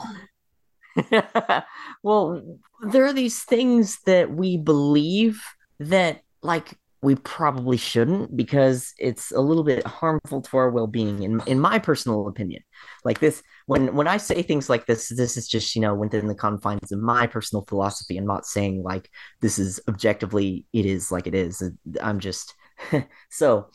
[2.04, 2.42] well,
[2.82, 5.42] there are these things that we believe
[5.80, 11.42] that like we probably shouldn't because it's a little bit harmful to our well-being in
[11.46, 12.62] in my personal opinion.
[13.06, 16.28] Like this when when I say things like this this is just, you know, within
[16.28, 18.18] the confines of my personal philosophy.
[18.18, 19.10] I'm not saying like
[19.42, 21.64] this is objectively it is like it is.
[22.02, 22.54] I'm just
[23.30, 23.70] so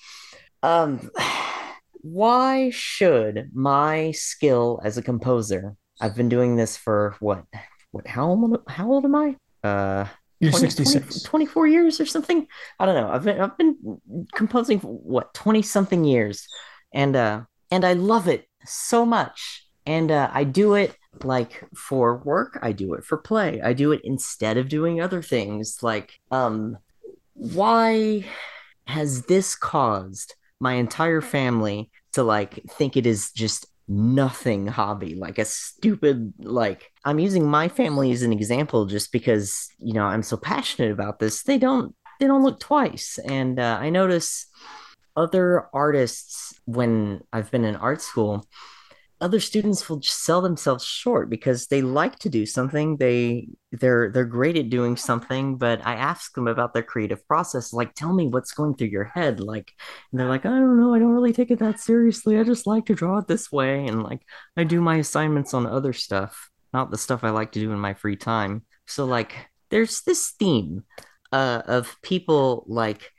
[0.62, 1.10] um
[2.02, 7.44] why should my skill as a composer I've been doing this for what
[7.92, 9.36] what how old how old am I?
[9.62, 10.06] Uh
[10.40, 11.22] You're 20 66.
[11.22, 12.46] 20 24 years or something.
[12.78, 13.08] I don't know.
[13.08, 14.00] I've been I've been
[14.34, 16.46] composing for what 20 something years.
[16.92, 19.66] And uh and I love it so much.
[19.86, 23.60] And uh I do it like for work, I do it for play.
[23.62, 26.78] I do it instead of doing other things like um
[27.34, 28.24] why
[28.86, 35.38] has this caused my entire family to like think it is just nothing hobby like
[35.38, 40.22] a stupid like i'm using my family as an example just because you know i'm
[40.22, 41.42] so passionate about this.
[41.42, 43.18] They don't they don't look twice.
[43.28, 44.46] And uh, i notice
[45.16, 48.46] other artists when i've been in art school
[49.24, 52.98] other students will sell themselves short because they like to do something.
[52.98, 57.72] They they're they're great at doing something but i ask them about their creative process
[57.72, 59.72] like tell me what's going through your head like
[60.12, 60.94] and they're like i don't know.
[60.94, 62.38] I don't really take it that seriously.
[62.38, 64.22] I just like to draw it this way and like
[64.56, 67.78] i do my assignments on other stuff not the stuff i like to do in
[67.80, 68.62] my free time.
[68.86, 69.34] So like
[69.70, 70.84] there's this theme
[71.32, 73.10] uh, of people like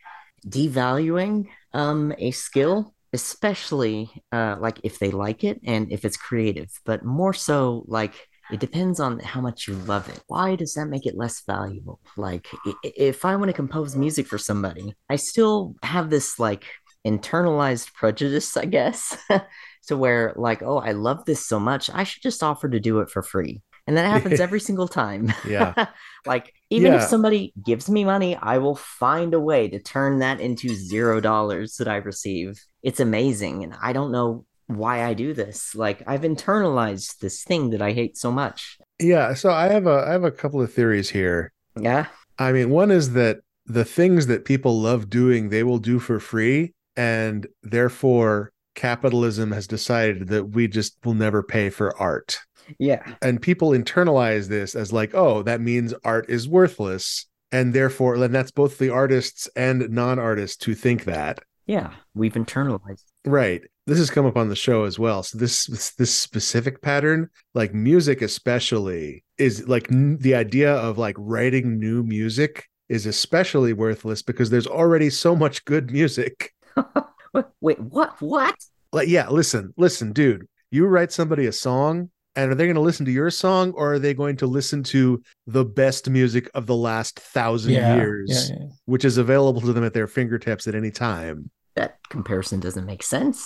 [0.48, 6.70] devaluing um a skill especially uh like if they like it and if it's creative
[6.86, 8.14] but more so like
[8.52, 10.22] it depends on how much you love it.
[10.28, 12.00] Why does that make it less valuable?
[12.16, 12.46] Like
[12.84, 16.64] if i want to compose music for somebody i still have this like
[17.08, 19.18] internalized prejudice i guess
[19.88, 23.00] to where like oh i love this so much i should just offer to do
[23.00, 23.62] it for free.
[23.88, 25.32] And that happens every single time.
[25.48, 25.88] Yeah.
[26.26, 30.40] like even if somebody gives me money i will find a way to turn that
[30.40, 35.34] into zero dollars that i receive it's amazing and i don't know why i do
[35.34, 39.34] this like i've internalized this thing that i hate so much Yeah.
[39.36, 41.52] So I have a I have a couple of theories here.
[41.80, 42.06] yeah
[42.40, 46.20] I mean, one is that the things that people love doing, they will do for
[46.20, 46.74] free.
[46.98, 52.40] And therefore, capitalism has decided that we just will never pay for art.
[52.80, 57.26] Yeah And people internalize this as like, oh, that means art is worthless.
[57.52, 61.40] And therefore, then that's both the artists and non artists who think that.
[61.66, 63.64] yeah we've internalized Right.
[63.88, 65.24] This has come up on the show as well.
[65.24, 70.98] So this this, this specific pattern, like music especially, is like n- the idea of
[70.98, 76.52] like writing new music is especially worthless because there's already so much good music.
[77.62, 78.56] Wait what what
[78.92, 80.48] Like yeah, listen, listen, dude.
[80.72, 83.94] You write somebody a song and are they going to listen to your song or
[83.94, 88.50] are they going to listen to the best music of the last thousand Yeah, years,
[88.52, 88.66] yeah, yeah.
[88.86, 91.50] which is available to them at their fingertips at any time?
[91.76, 93.46] that comparison doesn't make sense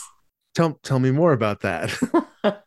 [0.53, 1.95] Tell tell me more about that.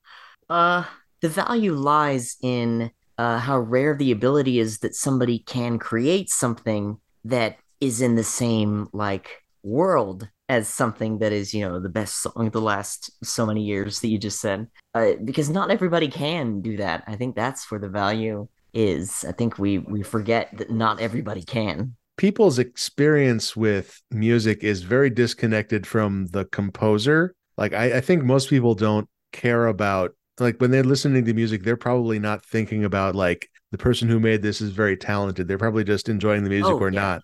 [0.50, 0.84] uh
[1.20, 6.98] the value lies in uh how rare the ability is that somebody can create something
[7.24, 12.20] that is in the same like world as something that is you know the best
[12.22, 16.08] song of the last so many years that you just said uh, because not everybody
[16.08, 20.48] can do that i think that's where the value is i think we we forget
[20.56, 27.34] that not everybody can people's experience with music is very disconnected from the composer.
[27.56, 31.62] Like I, I think most people don't care about like when they're listening to music,
[31.64, 35.48] they're probably not thinking about like the person who made this is very talented.
[35.48, 37.00] They're probably just enjoying the music Oh, or yeah.
[37.00, 37.22] not.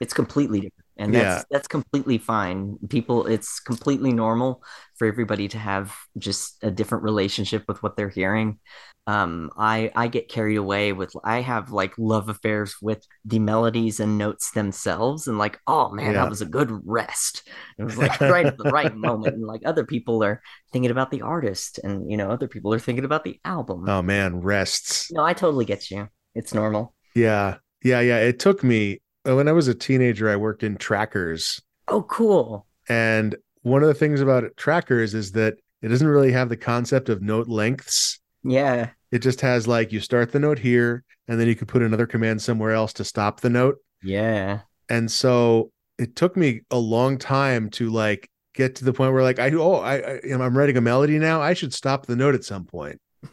[0.00, 4.62] it's completely different and that's that's completely fine people it's completely normal
[4.96, 8.58] for everybody to have just a different relationship with what they're hearing
[9.06, 14.00] um i i get carried away with i have like love affairs with the melodies
[14.00, 16.24] and notes themselves and like oh man Yeah.
[16.24, 19.62] that was a good rest it was like right at the right moment and like
[19.64, 20.42] other people are
[20.72, 24.02] thinking about the artist and you know other people are thinking about the album Oh
[24.02, 25.10] man, rests.
[25.12, 27.56] no i totally get you it's normal Yeah.
[27.84, 28.18] Yeah, yeah.
[28.18, 31.60] It took me Uh, when I was a teenager, I worked in trackers.
[31.88, 36.48] oh cool And one of the things about trackers is that it doesn't really have
[36.48, 38.20] the concept of note lengths.
[38.42, 41.82] yeah It just has like you start the note here, and then you could put
[41.82, 43.76] another command somewhere else to stop the note.
[44.02, 49.12] yeah And so it took me a long time to like get to the point
[49.12, 51.40] where like I oh I, I you know, I'm writing a melody now.
[51.40, 53.00] I should stop the note at some point.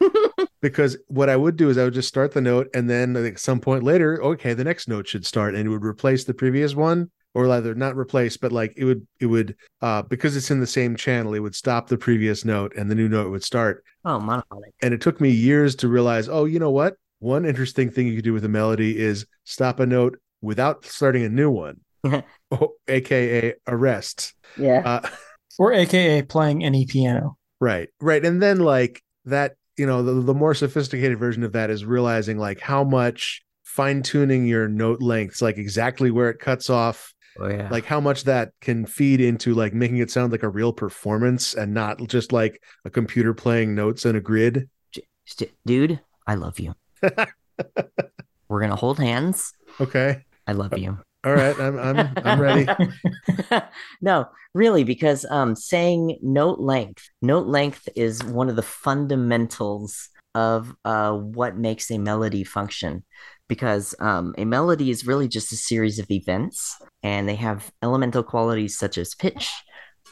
[0.60, 3.38] because what I would do is I would just start the note and then at
[3.38, 6.74] some point later, okay, the next note should start and it would replace the previous
[6.74, 10.60] one or rather not replace, but like it would it would uh because it's in
[10.60, 13.84] the same channel, it would stop the previous note and the new note would start.
[14.04, 16.94] oh monophonic And it took me years to realize, oh, you know what?
[17.18, 21.24] One interesting thing you could do with a melody is stop a note without starting
[21.24, 21.80] a new one,
[22.50, 24.34] oh, aka arrest.
[24.56, 25.08] yeah Uh,
[25.58, 27.38] Or AKA playing any piano.
[27.60, 31.70] right, right, and then like that, you know, the, the more sophisticated version of that
[31.70, 36.70] is realizing like how much fine tuning your note lengths, like exactly where it cuts
[36.70, 37.68] off, Oh yeah.
[37.70, 41.52] like how much that can feed into like making it sound like a real performance
[41.54, 44.70] and not just like a computer playing notes in a grid.
[45.66, 46.74] Dude, I love you.
[48.48, 49.52] We're gonna hold hands.
[49.80, 50.24] Okay.
[50.46, 50.98] I love uh, you.
[51.26, 51.58] All right.
[51.58, 52.68] I'm I'm I'm ready.
[54.00, 60.72] no, really, because um, saying note length, note length is one of the fundamentals of
[60.84, 63.04] uh, what makes a melody function.
[63.48, 68.22] Because um, a melody is really just a series of events, and they have elemental
[68.22, 69.50] qualities such as pitch,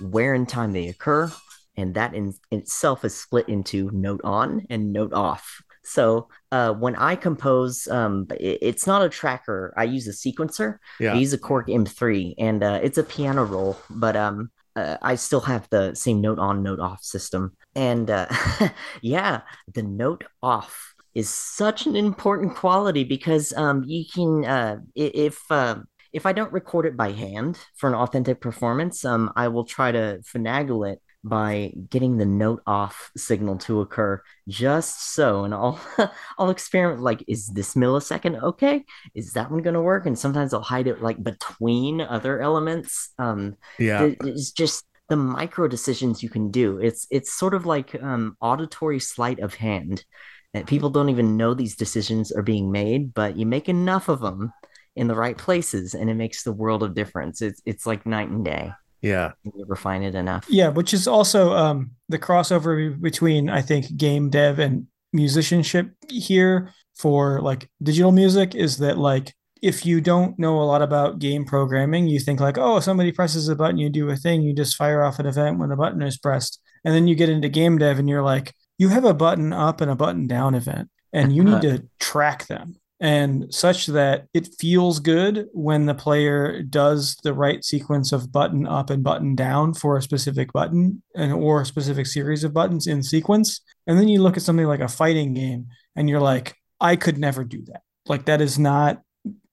[0.01, 1.31] where in time they occur,
[1.77, 5.63] and that in, in itself is split into note on and note off.
[5.85, 9.73] So uh, when I compose, um, it, it's not a tracker.
[9.77, 10.79] I use a sequencer.
[10.99, 11.13] Yeah.
[11.13, 15.15] I use a Korg M3, and uh, it's a piano roll, but um, uh, I
[15.15, 17.57] still have the same note on, note off system.
[17.75, 18.27] And uh,
[19.03, 25.41] yeah, the note off is such an important quality because um, you can uh, if
[25.51, 25.77] uh,
[26.13, 29.93] if I don't record it by hand for an authentic performance, um, I will try
[29.93, 35.81] to finagle it by getting the note off signal to occur just so and I'll
[36.39, 38.85] I'll experiment like is this millisecond okay?
[39.15, 40.07] Is that one going to work?
[40.07, 43.11] And sometimes I'll hide it like between other elements.
[43.19, 44.13] Um Yeah.
[44.21, 46.79] it's just the micro decisions you can do.
[46.79, 50.05] It's it's sort of like um auditory sleight of hand.
[50.53, 54.21] That people don't even know these decisions are being made but you make enough of
[54.21, 54.53] them
[54.97, 57.43] in the right places and it makes the world of difference.
[57.43, 58.73] It's it's like night and day
[59.05, 59.33] Yeah.
[59.43, 64.31] you refine it enough Yeah, which is also um, the crossover between I think game
[64.31, 70.61] dev and musicianship here for like digital music is that like if you don't know
[70.61, 74.11] a lot about game programming, you think like, oh, somebody presses a button, you do
[74.11, 76.61] a thing, you just fire off an event when a button is pressed.
[76.85, 79.81] And then you get into game dev and you're like, you have a button up
[79.81, 84.49] and a button down event, and you need to track them and such that it
[84.59, 89.75] feels good when the player does the right sequence of button up and button down
[89.75, 93.61] for a specific button and or a specific series of buttons in sequence.
[93.87, 95.67] And then you look at something like a fighting game
[95.97, 97.83] and you're like i could never do that.
[98.07, 99.03] Like that is not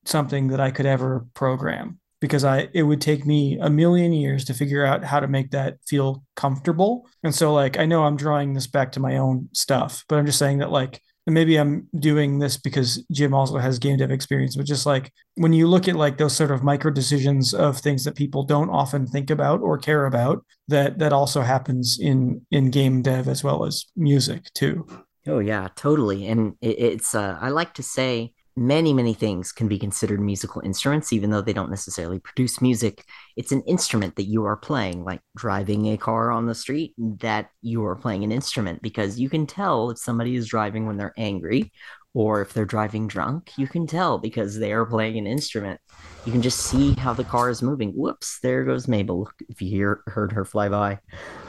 [0.05, 4.45] something that i could ever program because i it would take me a million years
[4.45, 7.07] to figure out how to make that feel comfortable.
[7.23, 10.25] And so like i know i'm drawing this back to my own stuff but i'm
[10.25, 11.01] just saying that like
[11.31, 15.13] and maybe I'm doing this because Jim also has game dev experience, but just like
[15.35, 18.69] when you look at like those sort of micro decisions of things that people don't
[18.69, 23.45] often think about or care about, that that also happens in in game dev as
[23.45, 24.85] well as music too.
[25.25, 26.27] Oh yeah, totally.
[26.27, 30.61] And it, it's uh, I like to say many many things can be considered musical
[30.65, 33.05] instruments even though they don't necessarily produce music.
[33.37, 37.49] It's an instrument that you are playing, like driving a car on the street that
[37.61, 41.13] you are playing an instrument because you can tell if somebody is driving when they're
[41.17, 41.71] angry
[42.13, 45.79] or if they're driving drunk, you can tell because they are playing an instrument.
[46.25, 47.91] You can just see how the car is moving.
[47.91, 49.29] Whoops, there goes Mabel.
[49.49, 50.99] If you hear heard her fly by.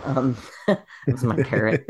[0.05, 0.37] Um
[0.69, 1.85] it was my parrot.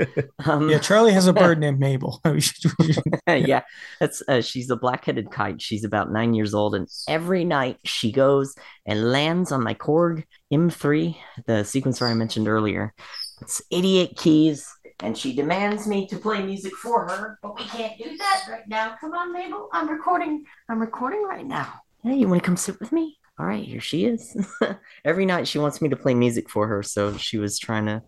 [0.47, 2.21] Um, Yeah, Charlie has a bird named Mabel.
[2.25, 3.63] We should- we should- yeah,
[4.01, 5.61] that's uh, she's a black-headed caique.
[5.61, 8.55] She's about nine years old, and every night she goes
[8.87, 11.15] and lands on my Korg M3,
[11.47, 12.95] the sequencer I mentioned earlier.
[13.41, 14.67] It's 88 keys,
[15.03, 18.67] and she demands me to play music for her, but we can't do that right
[18.69, 18.97] now.
[19.01, 20.45] Come on, Mabel, I'm recording.
[20.69, 21.73] I'm recording right now.
[22.05, 23.19] Hey, you want to come sit with me?
[23.39, 24.37] All right, here she is.
[25.05, 28.03] every night she wants me to play music for her, so she was trying to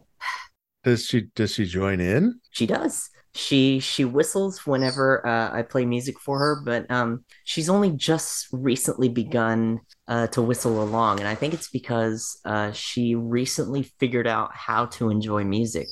[0.85, 2.41] Does she does she join in?
[2.53, 3.11] She does.
[3.35, 8.47] She she whistles whenever uh, I play music for her, but um, she's only just
[8.53, 14.29] recently begun uh, to whistle along, and I think it's because uh, she recently figured
[14.29, 15.89] out how to enjoy music.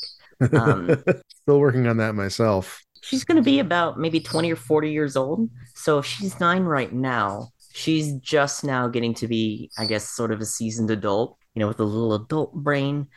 [0.52, 1.02] Um,
[1.42, 2.82] Still working on that myself.
[3.02, 5.50] she's going to be about maybe 20 or 40 years old.
[5.74, 10.30] So if she's nine right now, she's just now getting to be, I guess, sort
[10.32, 13.08] of a seasoned adult, you know, with a little adult brain.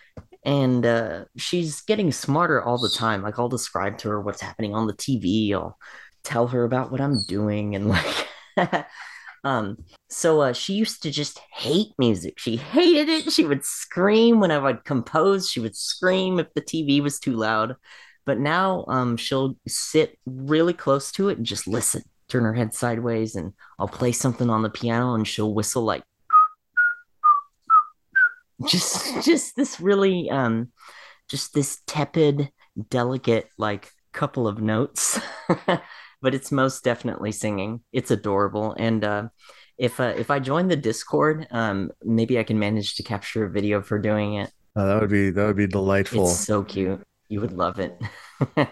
[0.43, 3.21] And uh, she's getting smarter all the time.
[3.23, 5.53] Like, I'll describe to her what's happening on the TV.
[5.53, 5.77] I'll
[6.23, 7.75] tell her about what I'm doing.
[7.75, 8.27] And like,
[9.45, 9.77] um,
[10.09, 12.39] so uh, she used to just hate music.
[12.39, 13.31] She hated it.
[13.31, 15.49] She would scream whenever I'd compose.
[15.49, 17.75] She would scream if the TV was too loud
[18.25, 22.73] but now um she'll sit really close to it and just listen turn her head
[22.73, 26.03] sideways and i'll play something on the piano and she'll whistle like
[28.67, 30.71] just just this really um
[31.29, 32.49] just this tepid
[32.89, 35.19] delicate like couple of notes
[36.21, 39.27] but it's most definitely singing it's adorable and uh
[39.77, 43.49] if uh, if I join the Discord, um, maybe I can manage to capture a
[43.49, 44.49] video for doing it.
[44.75, 46.23] Oh, that would be that would be delightful.
[46.29, 47.01] It's so cute.
[47.27, 47.99] You would love it.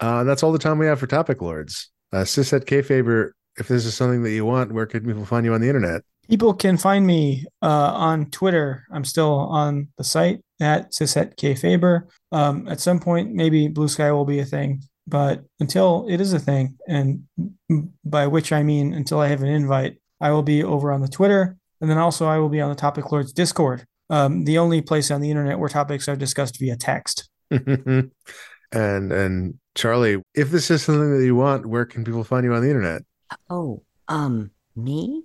[0.00, 1.88] Uh, that's all the time we have for topic lords.
[2.12, 5.60] Uh, CisHetKayfaber, if this is something that you want, where can people find you on
[5.60, 6.02] the internet?
[6.28, 8.84] People can find me uh, on Twitter.
[8.92, 12.02] I'm still on the site at CisHetKayfaber.
[12.32, 14.82] Um, at some point, maybe Blue Sky will be a thing.
[15.06, 17.24] But until it is a thing, and
[18.04, 21.08] by which I mean until I have an invite, I will be over on the
[21.08, 24.80] Twitter, and then also I will be on the Topic Lords Discord, um, the only
[24.80, 27.28] place on the internet where topics are discussed via text.
[27.50, 28.12] and
[28.72, 32.62] and Charlie, if this is something that you want, where can people find you on
[32.62, 33.02] the internet?
[33.50, 35.24] Oh, um, me?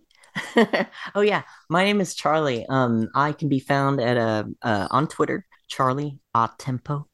[1.16, 2.66] oh yeah, my name is Charlie.
[2.68, 7.08] Um, I can be found at a uh, uh, on Twitter, Charlie a tempo,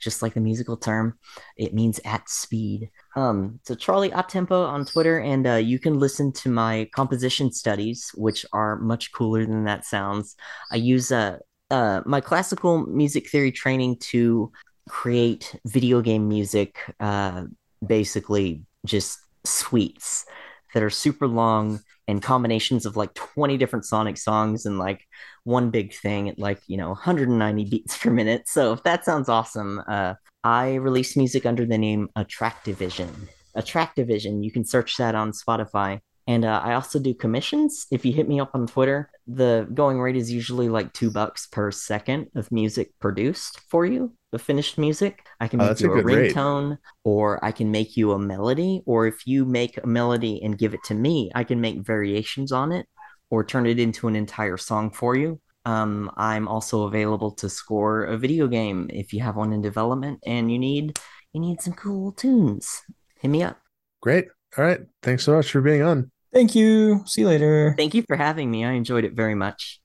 [0.00, 1.18] just like the musical term.
[1.56, 2.90] It means at speed.
[3.16, 7.52] Um, so Charlie a tempo on Twitter, and uh, you can listen to my composition
[7.52, 10.36] studies, which are much cooler than that sounds.
[10.72, 11.38] I use uh,
[11.70, 14.50] uh my classical music theory training to
[14.88, 17.44] create video game music, uh,
[17.86, 20.26] basically just suites
[20.74, 25.06] that are super long and combinations of like 20 different Sonic songs and like
[25.44, 28.48] one big thing at like, you know, 190 beats per minute.
[28.48, 33.28] So if that sounds awesome, uh, I release music under the name Attractivision.
[33.56, 36.00] Attractivision, you can search that on Spotify.
[36.30, 37.88] And uh, I also do commissions.
[37.90, 41.48] If you hit me up on Twitter, the going rate is usually like two bucks
[41.48, 45.26] per second of music produced for you, the finished music.
[45.40, 48.18] I can oh, make oh, you a, a ringtone, or I can make you a
[48.20, 48.80] melody.
[48.86, 52.52] Or if you make a melody and give it to me, I can make variations
[52.52, 52.86] on it
[53.30, 55.40] or turn it into an entire song for you.
[55.64, 60.20] Um, I'm also available to score a video game if you have one in development
[60.24, 60.96] and you need
[61.32, 62.82] you need some cool tunes.
[63.18, 63.58] Hit me up.
[64.00, 64.28] Great.
[64.56, 64.80] All right.
[65.02, 66.12] Thanks so much for being on.
[66.32, 67.02] Thank you.
[67.06, 67.74] See you later.
[67.76, 68.64] Thank you for having me.
[68.64, 69.80] I enjoyed it very much.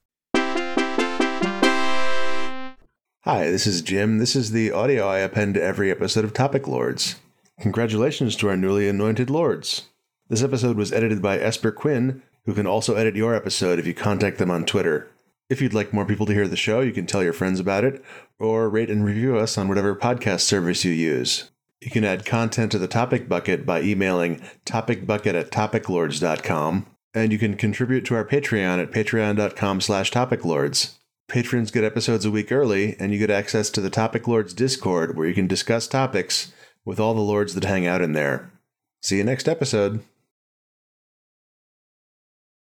[3.23, 4.19] Hi, this is Jim.
[4.19, 7.15] This is the audio I append to every episode of Topic Lords.
[7.59, 9.87] Congratulations to our newly anointed lords.
[10.29, 13.95] This episode was edited by Esper Quinn, who can also edit your episode if you
[13.95, 15.09] contact them on Twitter.
[15.49, 17.83] If you'd like more people to hear the show, you can tell your friends about
[17.83, 18.03] it,
[18.37, 21.49] or rate and review us on whatever podcast service you use.
[21.85, 27.37] You can add content to the topic bucket by emailing topicbucket at topiclords.com, and you
[27.37, 30.95] can contribute to our Patreon at patreon.com slash topiclords.
[31.27, 35.15] Patrons get episodes a week early, and you get access to the Topic Lords Discord,
[35.15, 36.51] where you can discuss topics
[36.85, 38.51] with all the lords that hang out in there.
[39.03, 40.03] See you next episode.